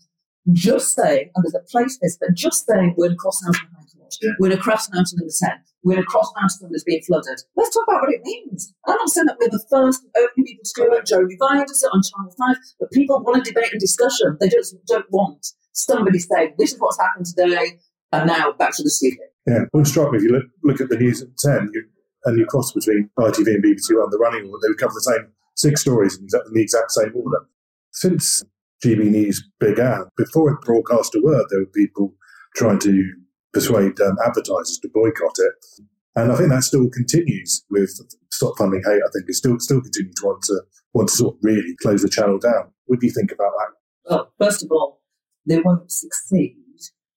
just 0.52 0.94
saying, 0.94 1.30
and 1.34 1.44
there's 1.44 1.54
a 1.54 1.64
place 1.70 1.96
for 1.96 2.00
this, 2.06 2.18
but 2.20 2.34
just 2.34 2.66
saying 2.66 2.94
we're 2.96 3.06
in 3.06 3.12
a 3.12 3.16
cross 3.16 3.40
mountain 3.44 3.68
high 3.76 3.86
court, 3.96 4.14
Yeah. 4.20 4.30
we're 4.40 4.50
in 4.50 4.58
a 4.58 4.60
cross 4.60 4.88
mountain 4.92 5.18
number 5.20 5.32
10, 5.40 5.50
we're 5.84 5.92
in 5.94 6.00
a 6.00 6.04
cross 6.04 6.30
mountain 6.40 6.68
that's 6.72 6.84
being 6.84 7.00
flooded. 7.06 7.38
Let's 7.56 7.72
talk 7.74 7.84
about 7.88 8.02
what 8.02 8.12
it 8.12 8.20
means. 8.24 8.74
I'm 8.86 8.96
not 8.96 9.08
saying 9.08 9.26
that 9.26 9.36
we're 9.40 9.48
the 9.50 9.64
first 9.70 10.02
and 10.02 10.12
only 10.18 10.44
people 10.50 10.64
to 10.64 10.72
do 10.76 10.92
it. 10.94 11.06
Jeremy 11.06 11.36
Vine 11.38 11.64
does 11.64 11.82
it 11.82 11.90
on 11.94 12.02
Channel 12.02 12.34
5, 12.36 12.56
but 12.80 12.90
people 12.90 13.22
want 13.22 13.38
a 13.38 13.50
debate 13.50 13.70
and 13.72 13.80
discussion. 13.80 14.36
They 14.40 14.48
just 14.48 14.74
don't 14.86 15.06
want 15.10 15.46
somebody 15.72 16.18
saying, 16.18 16.54
this 16.58 16.72
is 16.74 16.78
what's 16.80 16.98
happened 17.00 17.26
today, 17.26 17.78
and 18.12 18.26
now 18.26 18.52
back 18.52 18.74
to 18.76 18.82
the 18.82 18.90
studio. 18.90 19.24
Yeah, 19.46 19.62
it 19.62 19.68
wouldn't 19.72 19.88
strike 19.88 20.12
me 20.12 20.18
if 20.18 20.24
you 20.24 20.30
look, 20.30 20.44
look 20.62 20.80
at 20.80 20.88
the 20.88 20.96
news 20.96 21.22
at 21.22 21.36
10 21.38 21.70
you, 21.72 21.84
and 22.24 22.38
you 22.38 22.46
cross 22.46 22.72
between 22.72 23.10
ITV 23.18 23.46
and 23.46 23.64
BBC 23.64 23.98
One, 23.98 24.10
the 24.10 24.18
running 24.18 24.46
order, 24.46 24.58
they 24.62 24.68
would 24.68 24.78
cover 24.78 24.92
the 24.94 25.00
same 25.00 25.32
six 25.56 25.80
stories 25.80 26.16
in, 26.16 26.24
exact, 26.24 26.46
in 26.46 26.54
the 26.54 26.62
exact 26.62 26.90
same 26.92 27.12
order. 27.14 27.46
Since 27.90 28.44
GB 28.84 29.10
News 29.10 29.48
began, 29.60 30.04
before 30.16 30.52
it 30.52 30.60
broadcast 30.62 31.14
a 31.14 31.20
word, 31.20 31.46
there 31.50 31.60
were 31.60 31.66
people 31.66 32.14
trying 32.56 32.78
to 32.80 33.12
persuade 33.52 34.00
um, 34.00 34.16
advertisers 34.24 34.78
to 34.80 34.88
boycott 34.92 35.36
it. 35.38 35.84
And 36.14 36.30
I 36.30 36.36
think 36.36 36.50
that 36.50 36.62
still 36.62 36.88
continues 36.90 37.64
with 37.70 37.90
Stop 38.30 38.54
Funding 38.58 38.82
Hate. 38.84 39.00
I 39.02 39.10
think 39.12 39.28
it 39.28 39.34
still 39.34 39.58
still 39.58 39.80
continues 39.80 40.14
to 40.16 40.26
want 40.26 40.42
to 40.42 40.60
want 40.92 41.08
to 41.08 41.14
sort 41.14 41.34
of 41.34 41.40
really 41.42 41.74
close 41.80 42.02
the 42.02 42.08
channel 42.08 42.38
down. 42.38 42.70
What 42.86 43.00
do 43.00 43.06
you 43.06 43.12
think 43.12 43.32
about 43.32 43.52
that? 43.58 44.10
Well, 44.10 44.32
first 44.38 44.62
of 44.62 44.70
all, 44.70 45.00
they 45.46 45.60
won't 45.60 45.90
succeed. 45.90 46.56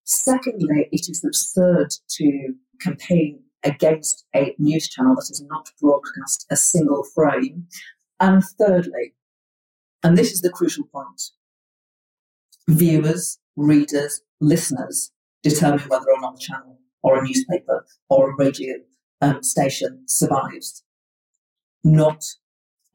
Secondly, 0.06 0.88
it 0.92 1.10
is 1.10 1.24
absurd 1.26 1.90
to 2.10 2.54
campaign 2.80 3.40
against 3.64 4.26
a 4.36 4.56
news 4.60 4.88
channel 4.88 5.16
that 5.16 5.28
has 5.28 5.44
not 5.50 5.72
broadcast 5.82 6.46
a 6.52 6.56
single 6.56 7.04
frame. 7.04 7.68
And 8.20 8.44
thirdly, 8.60 9.16
and 10.04 10.16
this 10.16 10.32
is 10.32 10.42
the 10.42 10.52
crucial 10.52 10.86
point, 10.86 11.22
viewers, 12.70 13.40
readers, 13.56 14.22
listeners 14.40 15.12
determine 15.42 15.88
whether 15.88 16.06
or 16.12 16.22
not 16.22 16.36
a 16.36 16.40
channel 16.40 16.80
or 17.02 17.18
a 17.18 17.24
newspaper 17.24 17.86
or 18.08 18.30
a 18.30 18.36
radio 18.36 18.76
um, 19.22 19.42
station 19.42 20.04
survives. 20.08 20.84
Not 21.84 22.24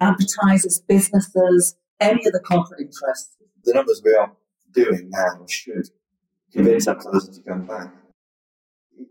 advertisers, 0.00 0.80
businesses, 0.88 1.76
any 1.98 2.26
other 2.26 2.38
corporate 2.38 2.80
interests. 2.80 3.36
The 3.64 3.74
numbers 3.74 4.00
we 4.04 4.14
are 4.14 4.32
doing 4.72 5.10
now 5.10 5.44
should 5.48 5.90
convince 6.52 6.88
advertisers 6.88 7.38
to 7.38 7.42
come 7.42 7.66
back. 7.66 7.94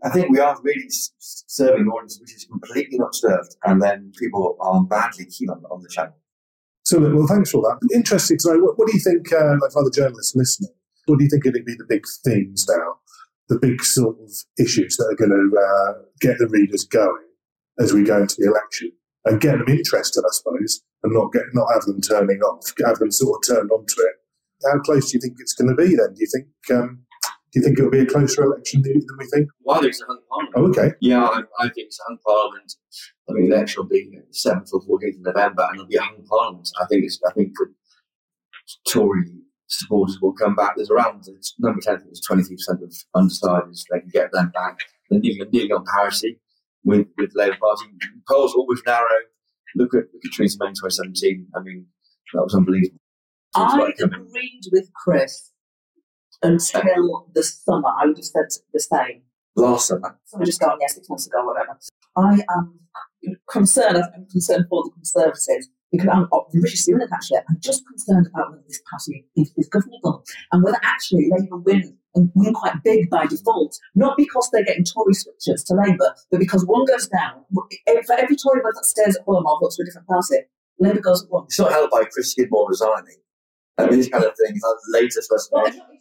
I 0.04 0.10
think 0.10 0.30
we 0.30 0.38
are 0.38 0.56
really 0.62 0.86
serving 0.88 1.82
an 1.82 1.88
audience 1.88 2.18
which 2.20 2.34
is 2.34 2.44
completely 2.44 2.98
not 2.98 3.14
served, 3.14 3.56
and 3.64 3.82
then 3.82 4.12
people 4.18 4.56
are 4.60 4.82
badly 4.84 5.26
keen 5.26 5.50
on, 5.50 5.62
on 5.70 5.82
the 5.82 5.88
channel. 5.88 6.16
So, 6.84 7.00
well, 7.00 7.26
thanks 7.26 7.50
for 7.50 7.60
that. 7.62 7.78
Interesting 7.94 8.38
to 8.38 8.52
know. 8.52 8.60
What, 8.60 8.78
what 8.78 8.88
do 8.88 8.94
you 8.94 9.00
think, 9.00 9.32
uh, 9.32 9.56
like 9.60 9.72
other 9.76 9.90
journalists 9.92 10.34
listening, 10.34 10.70
what 11.06 11.18
do 11.18 11.24
you 11.24 11.30
think 11.30 11.44
are 11.46 11.50
going 11.50 11.64
to 11.64 11.64
be 11.64 11.76
the 11.76 11.86
big 11.88 12.04
themes 12.24 12.66
now? 12.68 12.94
The 13.48 13.58
big 13.58 13.82
sort 13.82 14.16
of 14.20 14.30
issues 14.58 14.96
that 14.96 15.06
are 15.10 15.16
going 15.16 15.30
to 15.30 15.58
uh, 15.58 16.02
get 16.20 16.38
the 16.38 16.48
readers 16.48 16.84
going 16.84 17.26
as 17.80 17.92
we 17.92 18.04
go 18.04 18.20
into 18.20 18.36
the 18.38 18.48
election 18.48 18.92
and 19.24 19.40
get 19.40 19.58
them 19.58 19.68
interested, 19.68 20.22
I 20.24 20.32
suppose, 20.32 20.82
and 21.02 21.12
not 21.12 21.32
get 21.32 21.42
not 21.52 21.72
have 21.72 21.82
them 21.82 22.00
turning 22.00 22.40
off, 22.40 22.72
have 22.84 22.98
them 22.98 23.10
sort 23.10 23.38
of 23.38 23.56
turned 23.56 23.70
onto 23.70 24.00
it. 24.00 24.14
How 24.64 24.78
close 24.80 25.10
do 25.10 25.16
you 25.16 25.20
think 25.20 25.36
it's 25.40 25.54
going 25.54 25.68
to 25.68 25.74
be 25.74 25.96
then? 25.96 26.14
Do 26.14 26.20
you 26.20 26.28
think 26.32 26.78
um, 26.78 27.00
do 27.52 27.58
you 27.58 27.64
think 27.64 27.78
it'll 27.78 27.90
be 27.90 28.00
a 28.00 28.06
closer 28.06 28.44
election 28.44 28.82
than 28.82 28.94
than 28.94 29.16
we 29.18 29.26
think? 29.26 29.48
Well, 29.62 29.78
I 29.78 29.80
think 29.80 29.90
it's 29.90 30.02
a 30.02 30.06
hung 30.06 30.20
parliament. 30.30 30.54
Oh, 30.56 30.82
okay. 30.82 30.94
Yeah, 31.00 31.24
I, 31.24 31.40
I 31.58 31.64
think 31.64 31.88
it's 31.88 31.98
a 31.98 32.04
hung 32.06 32.18
parliament. 32.24 32.72
I 33.28 33.32
think 33.32 33.48
the 33.48 33.56
election 33.56 33.82
will 33.82 33.88
be 33.88 34.10
the 34.10 34.22
seventh 34.30 34.70
or 34.72 34.80
fourteenth 34.82 35.16
of 35.16 35.34
November, 35.34 35.66
and 35.68 35.74
it'll 35.76 35.88
be 35.88 35.96
a 35.96 36.02
hung 36.02 36.24
parliament. 36.28 36.68
I 36.80 36.86
think 36.86 37.04
it's. 37.04 37.18
I 37.28 37.32
think 37.32 37.52
the 37.54 37.66
Tory 38.88 39.24
supporters 39.66 40.18
will 40.22 40.32
come 40.32 40.54
back. 40.54 40.74
There's 40.76 40.90
around 40.90 41.24
it's 41.26 41.54
number 41.58 41.80
ten. 41.80 41.94
I 41.94 41.98
think 41.98 42.10
it's 42.10 42.26
twenty 42.26 42.44
three 42.44 42.56
percent 42.56 42.82
of 42.82 42.94
undecided. 43.16 43.76
They 43.90 44.00
can 44.00 44.10
get 44.10 44.32
them 44.32 44.50
back. 44.54 44.78
They're 45.10 45.18
nearly, 45.18 45.48
nearly 45.50 45.72
on 45.72 45.84
parity 45.96 46.38
with 46.84 47.08
with 47.18 47.32
the 47.32 47.38
Labour 47.40 47.58
Party. 47.60 47.86
Polls 48.28 48.54
always 48.54 48.82
narrow. 48.86 49.08
Look 49.74 49.94
at 49.94 50.04
look 50.14 50.22
at 50.24 50.32
Theresa 50.36 50.56
May 50.60 50.68
in 50.68 50.74
2017. 50.74 51.48
I 51.56 51.60
mean, 51.62 51.86
that 52.32 52.42
was 52.42 52.54
unbelievable. 52.54 53.00
I 53.56 53.74
about 53.74 53.94
agreed 54.00 54.62
with 54.70 54.88
Chris 54.94 55.50
until 56.42 57.26
the 57.34 57.42
summer. 57.42 57.88
I 58.00 58.06
would 58.06 58.16
have 58.16 58.24
said 58.24 58.46
the 58.72 58.80
same. 58.80 59.22
Last 59.56 59.88
summer, 59.88 60.18
Someone 60.26 60.46
just 60.46 60.60
gone, 60.60 60.78
yes, 60.80 60.94
six 60.94 61.08
months 61.08 61.26
ago, 61.26 61.44
whatever. 61.44 61.78
I 62.16 62.40
am 62.56 62.80
concerned, 63.50 63.96
I'm 64.14 64.26
concerned 64.30 64.66
for 64.70 64.84
the 64.84 64.90
Conservatives 64.94 65.68
because 65.92 66.08
I'm 66.10 66.28
oh, 66.32 66.46
Rishi 66.54 66.92
Sunak 66.92 67.08
actually, 67.12 67.38
I'm 67.48 67.58
just 67.60 67.84
concerned 67.86 68.28
about 68.32 68.50
whether 68.52 68.62
this 68.68 68.80
party 68.88 69.26
is, 69.36 69.52
is 69.56 69.68
governable 69.68 70.24
and 70.52 70.62
whether 70.62 70.78
actually 70.82 71.28
Labour 71.30 71.56
win 71.58 71.96
and 72.14 72.30
win 72.34 72.54
quite 72.54 72.82
big 72.84 73.10
by 73.10 73.26
default, 73.26 73.76
not 73.96 74.16
because 74.16 74.48
they're 74.52 74.64
getting 74.64 74.84
Tory 74.84 75.14
switchers 75.14 75.64
to 75.66 75.74
Labour, 75.74 76.14
but 76.30 76.38
because 76.40 76.64
one 76.64 76.84
goes 76.86 77.08
down. 77.08 77.44
For 77.54 77.64
every 77.88 78.36
Tory 78.36 78.60
vote 78.62 78.72
that 78.74 78.84
stays 78.84 79.16
at 79.16 79.24
home 79.26 79.44
or 79.46 79.58
votes 79.60 79.76
for 79.76 79.82
a 79.82 79.86
different 79.86 80.06
party, 80.06 80.36
Labour 80.78 81.00
goes 81.00 81.24
at 81.24 81.30
one. 81.30 81.44
it's 81.44 81.58
not 81.58 81.72
helped 81.72 81.92
by 81.92 82.04
Chris 82.04 82.30
Skidmore 82.30 82.68
resigning. 82.68 83.18
I 83.78 83.86
mean, 83.86 83.98
this 83.98 84.08
kind 84.08 84.24
of 84.24 84.32
thing 84.36 84.54
is 84.56 84.62
like 84.62 84.76
the 84.86 85.00
latest 85.00 85.30
Well, 85.50 85.64
resignation. 85.64 85.80
it's- 85.80 85.94
it's- 85.94 85.99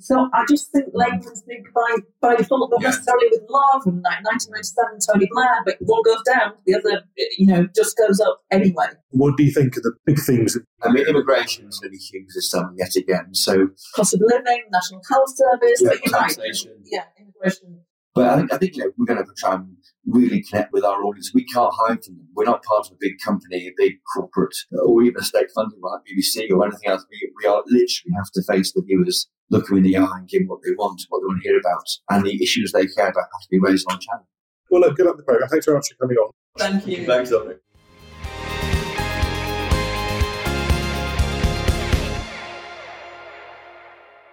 So 0.00 0.28
I 0.32 0.44
just 0.48 0.72
think 0.72 0.86
Labour 0.94 1.30
is 1.32 1.42
big 1.46 1.62
by, 1.74 1.96
by 2.20 2.36
default, 2.36 2.70
not 2.70 2.80
Yeah. 2.82 2.88
necessarily 2.88 3.28
with 3.30 3.42
love 3.48 3.82
and 3.86 4.02
like 4.02 4.24
1997 4.24 4.98
Tony 5.06 5.28
Blair, 5.30 5.62
but 5.64 5.76
one 5.80 6.02
goes 6.04 6.22
down, 6.26 6.52
the 6.66 6.74
other, 6.74 7.02
you 7.38 7.46
know, 7.46 7.66
just 7.74 7.96
goes 7.98 8.18
up 8.20 8.40
anyway. 8.50 8.86
What 9.10 9.36
do 9.36 9.44
you 9.44 9.50
think 9.52 9.76
are 9.76 9.82
the 9.82 9.92
big 10.06 10.18
things? 10.18 10.58
I 10.82 10.90
mean, 10.90 11.06
immigration 11.06 11.68
is 11.68 11.78
going 11.78 11.92
to 11.92 11.96
be 11.98 12.02
huge 12.02 12.28
this 12.34 12.50
summer 12.50 12.72
yet 12.76 12.96
again. 12.96 13.34
So, 13.34 13.68
Cost 13.94 14.14
of 14.14 14.20
living, 14.24 14.62
National 14.72 15.02
Health 15.10 15.28
Service, 15.36 15.80
Yeah, 15.82 15.90
but 15.90 15.98
you're 16.04 16.12
right. 16.14 16.28
taxation. 16.30 16.72
Yeah, 16.86 17.04
immigration. 17.20 17.80
but 18.14 18.24
I 18.28 18.36
think, 18.38 18.52
I 18.52 18.56
think 18.58 18.76
you 18.76 18.84
know, 18.84 18.90
we're 18.96 19.06
going 19.06 19.18
to 19.18 19.24
to 19.24 19.34
try 19.36 19.54
and 19.54 19.76
really 20.06 20.42
connect 20.42 20.72
with 20.72 20.82
our 20.84 21.02
audience. 21.04 21.30
We 21.34 21.44
can't 21.44 21.72
hide 21.78 22.02
from 22.02 22.16
them. 22.16 22.28
We're 22.34 22.44
not 22.46 22.62
part 22.64 22.86
of 22.86 22.92
a 22.92 22.96
big 22.98 23.18
company, 23.24 23.68
a 23.68 23.72
big 23.76 23.96
corporate, 24.14 24.56
or 24.72 25.02
even 25.02 25.20
a 25.20 25.24
state 25.24 25.50
funded 25.54 25.78
like 25.82 26.00
BBC 26.08 26.50
or 26.50 26.64
anything 26.66 26.88
else. 26.88 27.04
We, 27.10 27.30
we 27.42 27.46
are 27.48 27.62
literally 27.66 28.14
have 28.16 28.30
to 28.34 28.42
face 28.42 28.72
the 28.72 28.82
viewers, 28.86 29.28
look 29.50 29.66
them 29.66 29.78
in 29.78 29.82
the 29.82 29.96
eye, 29.96 30.18
and 30.18 30.28
give 30.28 30.42
them 30.42 30.48
what 30.48 30.60
they 30.64 30.72
want, 30.72 31.02
what 31.08 31.20
they 31.20 31.26
want 31.26 31.42
to 31.42 31.48
hear 31.48 31.58
about, 31.58 31.84
and 32.10 32.24
the 32.24 32.42
issues 32.42 32.72
they 32.72 32.86
care 32.86 33.08
about 33.08 33.24
have 33.32 33.42
to 33.42 33.48
be 33.50 33.58
raised 33.58 33.86
on 33.90 33.98
channel. 34.00 34.26
Well, 34.70 34.82
look, 34.82 34.96
good 34.96 35.06
luck 35.06 35.16
with 35.16 35.26
the 35.26 35.30
programme. 35.30 35.48
Thanks 35.48 35.66
very 35.66 35.76
much 35.76 35.88
for 35.88 36.06
coming 36.06 36.16
on. 36.16 36.30
Thank 36.58 36.86
you. 36.86 37.06
Thanks, 37.06 37.30
Dominic. 37.30 37.58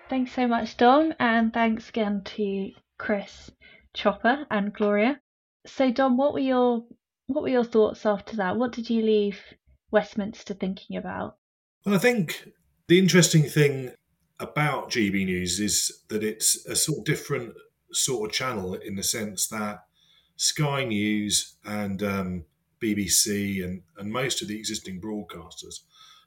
Thanks 0.10 0.32
so 0.32 0.48
much, 0.48 0.78
Dom, 0.78 1.14
and 1.20 1.54
thanks 1.54 1.90
again 1.90 2.22
to 2.24 2.72
Chris, 2.98 3.52
Chopper, 3.94 4.46
and 4.50 4.74
Gloria. 4.74 5.20
So, 5.66 5.92
Dom, 5.92 6.16
what 6.16 6.34
were 6.34 6.40
your 6.40 6.86
what 7.26 7.42
were 7.42 7.50
your 7.50 7.66
thoughts 7.66 8.06
after 8.06 8.38
that? 8.38 8.56
What 8.56 8.72
did 8.72 8.90
you 8.90 9.04
leave 9.04 9.40
Westminster 9.92 10.54
thinking 10.54 10.96
about? 10.96 11.36
Well, 11.86 11.96
I 11.96 11.98
think 11.98 12.48
the 12.88 13.00
interesting 13.00 13.44
thing 13.44 13.92
about 14.40 14.92
GB 14.92 15.26
News 15.26 15.60
is 15.60 16.04
that 16.10 16.24
it's 16.24 16.66
a 16.66 16.76
sort 16.76 17.00
of 17.00 17.06
different 17.06 17.54
sort 17.92 18.30
of 18.30 18.36
channel 18.36 18.76
in 18.76 18.96
the 18.96 19.04
sense 19.04 19.48
that 19.48 19.86
Sky 20.36 20.84
News 20.84 21.56
and 21.66 22.04
um, 22.04 22.46
BBC 22.82 23.64
and, 23.64 23.82
and 23.98 24.12
most 24.12 24.42
of 24.42 24.48
the 24.48 24.58
existing 24.58 25.02
broadcasters 25.02 25.82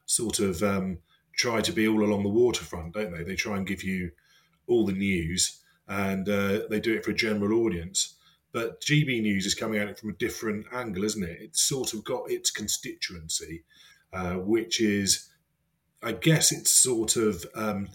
sort 0.07 0.41
of 0.41 0.63
um, 0.63 0.99
try 1.37 1.61
to 1.61 1.73
be 1.73 1.87
all 1.87 2.03
along 2.03 2.25
the 2.25 2.29
waterfront, 2.29 2.95
don't 2.95 3.13
they? 3.13 3.23
They 3.23 3.37
try 3.37 3.57
and 3.57 3.67
give 3.67 3.85
you 3.85 4.11
all 4.67 4.85
the 4.85 4.93
news 4.93 5.61
and 5.89 6.29
uh, 6.29 6.61
they 6.69 6.81
do 6.81 6.95
it 6.95 7.05
for 7.05 7.13
a 7.13 7.15
general 7.15 7.65
audience. 7.65 8.17
But 8.53 8.81
GB 8.81 9.23
News 9.23 9.47
is 9.47 9.55
coming 9.55 9.79
at 9.79 9.89
it 9.89 9.99
from 9.99 10.11
a 10.11 10.15
different 10.15 10.67
angle, 10.73 11.05
isn't 11.05 11.23
it? 11.23 11.39
It's 11.41 11.61
sort 11.61 11.95
of 11.95 12.05
got 12.05 12.31
its 12.31 12.51
constituency, 12.51 13.63
uh, 14.13 14.35
which 14.35 14.81
is 14.81 15.29
I 16.03 16.13
guess 16.13 16.51
it's 16.51 16.71
sort 16.71 17.17
of 17.17 17.45
um, 17.55 17.89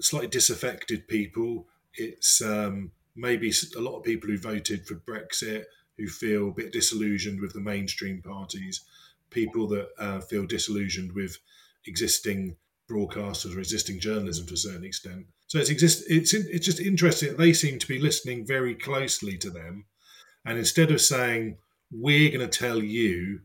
slightly 0.00 0.28
disaffected 0.28 1.08
people. 1.08 1.66
It's 1.94 2.42
um, 2.42 2.90
maybe 3.14 3.52
a 3.76 3.80
lot 3.80 3.96
of 3.96 4.04
people 4.04 4.30
who 4.30 4.38
voted 4.38 4.86
for 4.86 4.94
Brexit 4.94 5.64
who 5.96 6.06
feel 6.06 6.48
a 6.48 6.52
bit 6.52 6.72
disillusioned 6.72 7.40
with 7.40 7.52
the 7.54 7.60
mainstream 7.60 8.20
parties, 8.20 8.82
people 9.30 9.66
that 9.68 9.88
uh, 9.98 10.20
feel 10.20 10.46
disillusioned 10.46 11.12
with 11.12 11.38
existing 11.86 12.56
broadcasters 12.88 13.56
or 13.56 13.58
existing 13.58 13.98
journalism 13.98 14.46
to 14.46 14.54
a 14.54 14.58
certain 14.58 14.84
extent. 14.84 15.26
So 15.46 15.58
it's 15.58 15.70
exist. 15.70 16.04
It's 16.08 16.34
it's 16.34 16.66
just 16.66 16.80
interesting 16.80 17.30
that 17.30 17.38
they 17.38 17.52
seem 17.52 17.78
to 17.78 17.86
be 17.86 17.98
listening 17.98 18.46
very 18.46 18.74
closely 18.74 19.38
to 19.38 19.50
them, 19.50 19.86
and 20.44 20.58
instead 20.58 20.90
of 20.90 21.00
saying 21.00 21.58
we're 21.90 22.30
going 22.30 22.48
to 22.48 22.58
tell 22.58 22.82
you 22.82 23.40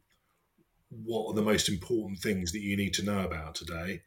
what 1.05 1.29
are 1.29 1.35
the 1.35 1.41
most 1.41 1.69
important 1.69 2.19
things 2.19 2.51
that 2.51 2.61
you 2.61 2.75
need 2.75 2.93
to 2.95 3.03
know 3.03 3.23
about 3.23 3.55
today. 3.55 4.01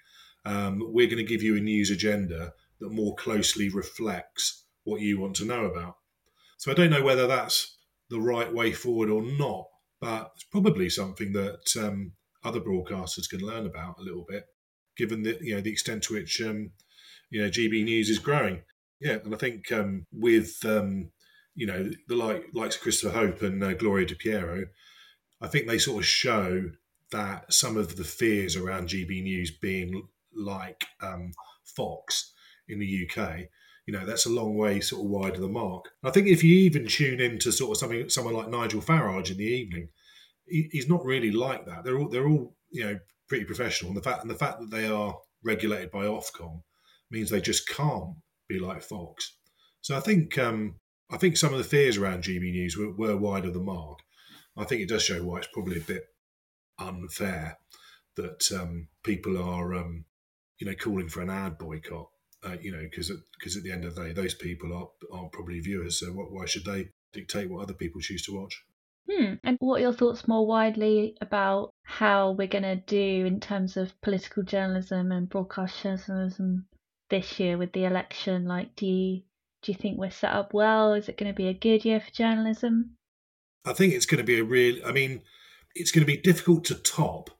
Um, 0.44 0.80
we're 0.92 1.07
going 1.07 1.18
to 1.18 1.24
give 1.24 1.42
you 1.42 1.57
a 1.57 1.61
news 1.61 1.90
agenda 1.90 2.52
that 2.80 2.90
more 2.90 3.14
closely 3.16 3.68
reflects 3.68 4.64
what 4.85 5.00
you 5.00 5.18
want 5.20 5.37
to 5.37 5.44
know 5.44 5.64
about. 5.64 5.96
So 6.59 6.70
I 6.70 6.74
don't 6.74 6.90
know 6.90 7.02
whether 7.02 7.26
that's 7.26 7.76
the 8.11 8.20
right 8.20 8.52
way 8.52 8.72
forward 8.72 9.11
or 9.11 9.22
not, 9.22 9.66
but 10.00 10.33
it's 10.35 10.44
probably 10.44 10.90
something 10.90 11.33
that 11.33 11.76
um, 11.78 12.12
other 12.44 12.61
broadcasters 12.61 13.28
can 13.28 13.40
learn 13.40 13.66
about 13.66 13.98
a 13.98 14.02
little 14.02 14.24
bit, 14.28 14.44
given 14.96 15.22
the 15.22 15.38
you 15.40 15.54
know 15.54 15.61
the 15.61 15.72
extent 15.72 16.04
to 16.04 16.14
which 16.14 16.40
um, 16.42 16.70
you 17.30 17.42
know 17.42 17.48
GB 17.48 17.85
News 17.85 18.11
is 18.11 18.18
growing. 18.18 18.62
Yeah, 19.00 19.18
and 19.24 19.35
I 19.35 19.38
think 19.38 19.72
um, 19.72 20.07
with 20.12 20.64
um, 20.64 21.11
you 21.54 21.66
know 21.66 21.90
the 22.09 22.16
like 22.16 22.46
likes 22.52 22.76
of 22.76 22.83
Christopher 22.83 23.14
Hope 23.14 23.42
and 23.42 23.62
uh, 23.62 23.74
Gloria 23.74 24.07
De 24.07 24.14
Piero, 24.14 24.64
I 25.40 25.48
think 25.48 25.66
they 25.66 25.78
sort 25.78 26.02
of 26.02 26.07
show 26.07 26.70
that 27.11 27.52
some 27.52 27.76
of 27.76 27.96
the 27.96 28.04
fears 28.04 28.57
around 28.57 28.88
GB 28.88 29.22
News 29.22 29.50
being 29.50 30.09
like 30.37 30.85
um, 31.01 31.33
Fox 31.64 32.33
in 32.68 32.79
the 32.79 33.09
UK, 33.09 33.40
you 33.87 33.92
know, 33.92 34.07
that's 34.07 34.27
a 34.27 34.31
long 34.31 34.57
way 34.57 34.81
sort 34.81 35.05
of 35.05 35.11
wide 35.11 35.35
of 35.35 35.40
the 35.40 35.49
mark. 35.49 35.87
I 36.03 36.11
think 36.11 36.27
if 36.27 36.42
you 36.42 36.57
even 36.57 36.87
tune 36.87 37.20
into 37.20 37.53
sort 37.53 37.73
of 37.73 37.77
something 37.79 38.09
someone 38.09 38.35
like 38.35 38.49
Nigel 38.49 38.81
Farage 38.81 39.31
in 39.31 39.37
the 39.37 39.44
evening, 39.44 39.88
he, 40.47 40.68
he's 40.73 40.88
not 40.88 41.05
really 41.05 41.31
like 41.31 41.66
that. 41.66 41.85
They're 41.85 41.99
all 41.99 42.09
they're 42.09 42.29
all 42.29 42.57
you 42.70 42.85
know 42.85 42.99
pretty 43.29 43.44
professional, 43.44 43.90
and 43.90 43.97
the 43.97 44.03
fact 44.03 44.23
and 44.23 44.31
the 44.31 44.37
fact 44.37 44.61
that 44.61 44.70
they 44.70 44.87
are 44.87 45.18
regulated 45.42 45.90
by 45.90 46.07
Ofcom 46.07 46.62
means 47.11 47.31
they 47.31 47.40
just 47.40 47.68
can't 47.68 48.16
be 48.49 48.59
like 48.59 48.83
Fox. 48.83 49.37
So 49.83 49.97
I 49.97 50.01
think 50.01 50.38
um, 50.38 50.77
I 51.11 51.18
think 51.18 51.37
some 51.37 51.53
of 51.53 51.59
the 51.59 51.64
fears 51.64 51.99
around 51.99 52.25
GB 52.25 52.53
News 52.53 52.77
were, 52.77 52.92
were 52.92 53.16
wide 53.16 53.44
of 53.44 53.55
the 53.55 53.61
mark. 53.61 53.99
I 54.57 54.64
think 54.64 54.81
it 54.81 54.88
does 54.88 55.03
show 55.03 55.23
why 55.23 55.38
it's 55.38 55.49
probably 55.53 55.79
a 55.79 55.81
bit 55.81 56.05
unfair 56.79 57.59
that 58.16 58.51
um, 58.53 58.88
people 59.03 59.37
are, 59.37 59.75
um, 59.75 60.05
you 60.64 60.70
know, 60.70 60.77
calling 60.77 61.09
for 61.09 61.20
an 61.20 61.31
ad 61.31 61.59
boycott. 61.59 62.09
Uh, 62.42 62.57
you 62.61 62.72
know, 62.72 62.83
because 62.83 63.11
because 63.38 63.57
at 63.57 63.62
the 63.62 63.72
end 63.72 63.85
of 63.85 63.94
the 63.94 64.05
day, 64.05 64.12
those 64.12 64.35
people 64.35 64.72
are 64.74 64.88
aren't 65.16 65.33
probably 65.33 65.61
viewers. 65.61 66.00
So 66.00 66.07
what, 66.09 66.31
why 66.31 66.46
should 66.46 66.64
they 66.64 66.88
dictate 67.12 67.50
what 67.50 67.62
other 67.62 67.74
people 67.74 68.00
choose 68.00 68.24
to 68.27 68.38
watch? 68.38 68.62
Hmm. 69.11 69.35
And 69.44 69.57
what 69.61 69.79
are 69.79 69.83
your 69.83 69.92
thoughts 69.92 70.27
more 70.29 70.46
widely 70.46 71.16
about 71.20 71.70
how 71.83 72.33
we're 72.33 72.48
going 72.48 72.64
to 72.64 72.77
do 72.77 73.27
in 73.27 73.40
terms 73.40 73.77
of 73.77 73.98
political 74.00 74.42
journalism 74.42 75.12
and 75.12 75.29
broadcast 75.29 75.83
journalism 75.83 76.66
this 77.11 77.38
year 77.38 77.57
with 77.57 77.72
the 77.72 77.85
election? 77.85 78.46
Like, 78.46 78.74
do 78.77 78.87
you 78.87 79.22
do 79.62 79.72
you 79.72 79.79
think 79.79 79.98
we're 79.98 80.11
set 80.11 80.33
up 80.33 80.53
well? 80.53 80.94
Is 80.94 81.09
it 81.09 81.16
going 81.16 81.33
to 81.33 81.37
be 81.37 81.48
a 81.48 81.55
good 81.55 81.85
year 81.85 82.00
for 82.00 82.11
journalism? 82.11 82.96
I 83.64 83.72
think 83.72 83.94
it's 83.94 84.07
going 84.07 84.18
to 84.18 84.24
be 84.24 84.38
a 84.38 84.44
real. 84.44 84.87
I 84.87 84.92
mean, 84.92 85.22
it's 85.74 85.90
going 85.90 86.07
to 86.07 86.12
be 86.12 86.18
difficult 86.18 86.64
to 86.66 86.74
top 86.74 87.31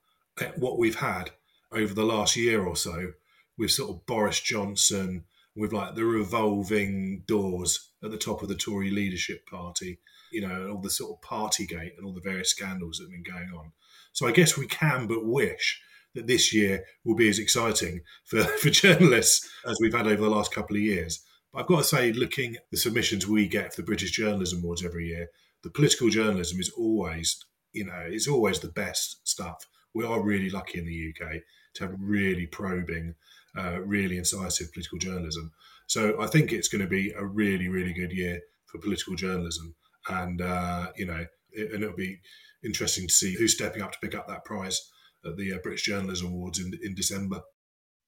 what 0.57 0.79
we've 0.79 0.97
had 0.97 1.31
over 1.75 1.95
the 1.95 2.05
last 2.05 2.37
year 2.37 2.65
or 2.65 2.77
so 2.77 3.13
with 3.57 3.71
sort 3.71 3.91
of 3.91 4.07
Boris 4.07 4.41
Johnson, 4.41 5.25
with 5.57 5.73
like 5.73 5.95
the 5.95 6.05
revolving 6.05 7.23
doors 7.27 7.91
at 8.03 8.11
the 8.11 8.19
top 8.19 8.43
of 8.43 8.49
the 8.49 8.55
Tory 8.55 8.91
leadership 8.91 9.47
party, 9.47 10.01
you 10.33 10.41
know, 10.41 10.55
and 10.55 10.71
all 10.71 10.81
the 10.81 10.91
sort 10.91 11.13
of 11.13 11.29
Partygate 11.29 11.97
and 11.97 12.05
all 12.05 12.13
the 12.13 12.21
various 12.21 12.51
scandals 12.51 12.99
that 12.99 13.05
have 13.05 13.13
been 13.13 13.23
going 13.23 13.51
on. 13.57 13.73
So 14.13 14.27
I 14.27 14.33
guess 14.33 14.59
we 14.59 14.67
can 14.67 15.07
but 15.07 15.25
wish 15.25 15.81
that 16.15 16.27
this 16.27 16.53
year 16.53 16.85
will 17.05 17.15
be 17.15 17.29
as 17.29 17.39
exciting 17.39 18.01
for, 18.25 18.43
for 18.61 18.71
journalists 18.71 19.49
as 19.67 19.79
we've 19.81 19.95
had 19.95 20.07
over 20.07 20.23
the 20.23 20.31
last 20.31 20.53
couple 20.53 20.77
of 20.77 20.83
years. 20.83 21.25
But 21.53 21.61
I've 21.61 21.67
got 21.67 21.79
to 21.79 21.85
say, 21.85 22.13
looking 22.13 22.57
at 22.57 22.71
the 22.71 22.77
submissions 22.77 23.27
we 23.27 23.47
get 23.47 23.75
for 23.75 23.81
the 23.81 23.87
British 23.87 24.13
Journalism 24.13 24.61
Awards 24.61 24.85
every 24.85 25.09
year, 25.09 25.29
the 25.63 25.71
political 25.71 26.09
journalism 26.09 26.61
is 26.61 26.71
always, 26.71 27.45
you 27.73 27.85
know, 27.85 28.03
it's 28.07 28.29
always 28.29 28.61
the 28.61 28.69
best 28.69 29.27
stuff. 29.27 29.67
We 29.95 30.05
are 30.05 30.21
really 30.21 30.51
lucky 30.51 30.79
in 30.79 30.87
the 30.87 31.15
UK 31.15 31.43
to 31.75 31.85
have 31.85 31.95
really 31.99 32.47
probing, 32.47 33.15
uh, 33.57 33.81
really 33.81 34.19
incisive 34.19 34.73
political 34.73 34.99
journalism. 34.99 35.53
So 35.87 36.21
I 36.21 36.27
think 36.27 36.53
it's 36.53 36.69
going 36.69 36.83
to 36.83 36.89
be 36.89 37.13
a 37.13 37.25
really, 37.25 37.69
really 37.69 37.93
good 37.93 38.13
year 38.13 38.41
for 38.67 38.79
political 38.79 39.15
journalism, 39.15 39.75
and 40.09 40.41
uh, 40.41 40.93
you 40.97 41.07
know, 41.07 41.27
it, 41.53 41.73
and 41.73 41.83
it'll 41.83 41.97
be 41.97 42.21
interesting 42.65 43.07
to 43.07 43.15
see 43.15 43.35
who's 43.35 43.55
stepping 43.55 43.83
up 43.83 43.93
to 43.93 43.99
pick 44.01 44.15
up 44.15 44.27
that 44.29 44.45
prize 44.45 44.81
at 45.25 45.37
the 45.37 45.53
uh, 45.53 45.59
British 45.63 45.85
Journalism 45.85 46.29
Awards 46.29 46.59
in 46.59 46.73
in 46.83 46.95
December. 46.95 47.43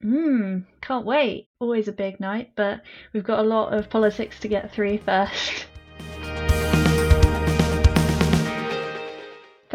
Hmm, 0.03 0.61
can't 0.83 1.07
wait. 1.07 1.49
Always 1.59 1.89
a 1.89 1.93
big 1.93 2.21
night, 2.21 2.53
but 2.55 2.83
we've 3.13 3.25
got 3.25 3.39
a 3.39 3.49
lot 3.49 3.73
of 3.73 3.89
politics 3.89 4.39
to 4.41 4.49
get 4.49 4.73
through 4.73 4.99
first. 4.99 5.67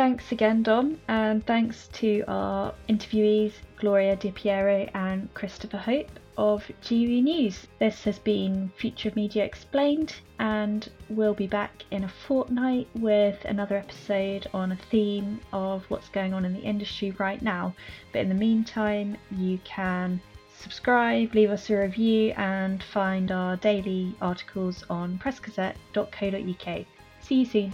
Thanks 0.01 0.31
again, 0.31 0.63
Dom, 0.63 0.99
and 1.07 1.45
thanks 1.45 1.87
to 1.89 2.23
our 2.27 2.73
interviewees, 2.89 3.53
Gloria 3.77 4.15
De 4.15 4.31
Piero 4.31 4.89
and 4.95 5.31
Christopher 5.35 5.77
Hope 5.77 6.09
of 6.39 6.63
GB 6.81 7.21
News. 7.21 7.67
This 7.77 8.03
has 8.05 8.17
been 8.17 8.71
Future 8.77 9.11
Media 9.15 9.45
Explained, 9.45 10.15
and 10.39 10.89
we'll 11.09 11.35
be 11.35 11.45
back 11.45 11.85
in 11.91 12.03
a 12.03 12.07
fortnight 12.07 12.87
with 12.95 13.45
another 13.45 13.75
episode 13.75 14.47
on 14.55 14.71
a 14.71 14.79
theme 14.89 15.39
of 15.53 15.85
what's 15.91 16.09
going 16.09 16.33
on 16.33 16.45
in 16.45 16.53
the 16.53 16.63
industry 16.63 17.11
right 17.19 17.43
now. 17.43 17.75
But 18.11 18.21
in 18.21 18.29
the 18.29 18.33
meantime, 18.33 19.17
you 19.29 19.59
can 19.63 20.19
subscribe, 20.57 21.35
leave 21.35 21.51
us 21.51 21.69
a 21.69 21.77
review, 21.77 22.33
and 22.37 22.81
find 22.81 23.31
our 23.31 23.55
daily 23.55 24.15
articles 24.19 24.83
on 24.89 25.19
pressgazette.co.uk. 25.19 26.85
See 27.21 27.35
you 27.35 27.45
soon. 27.45 27.73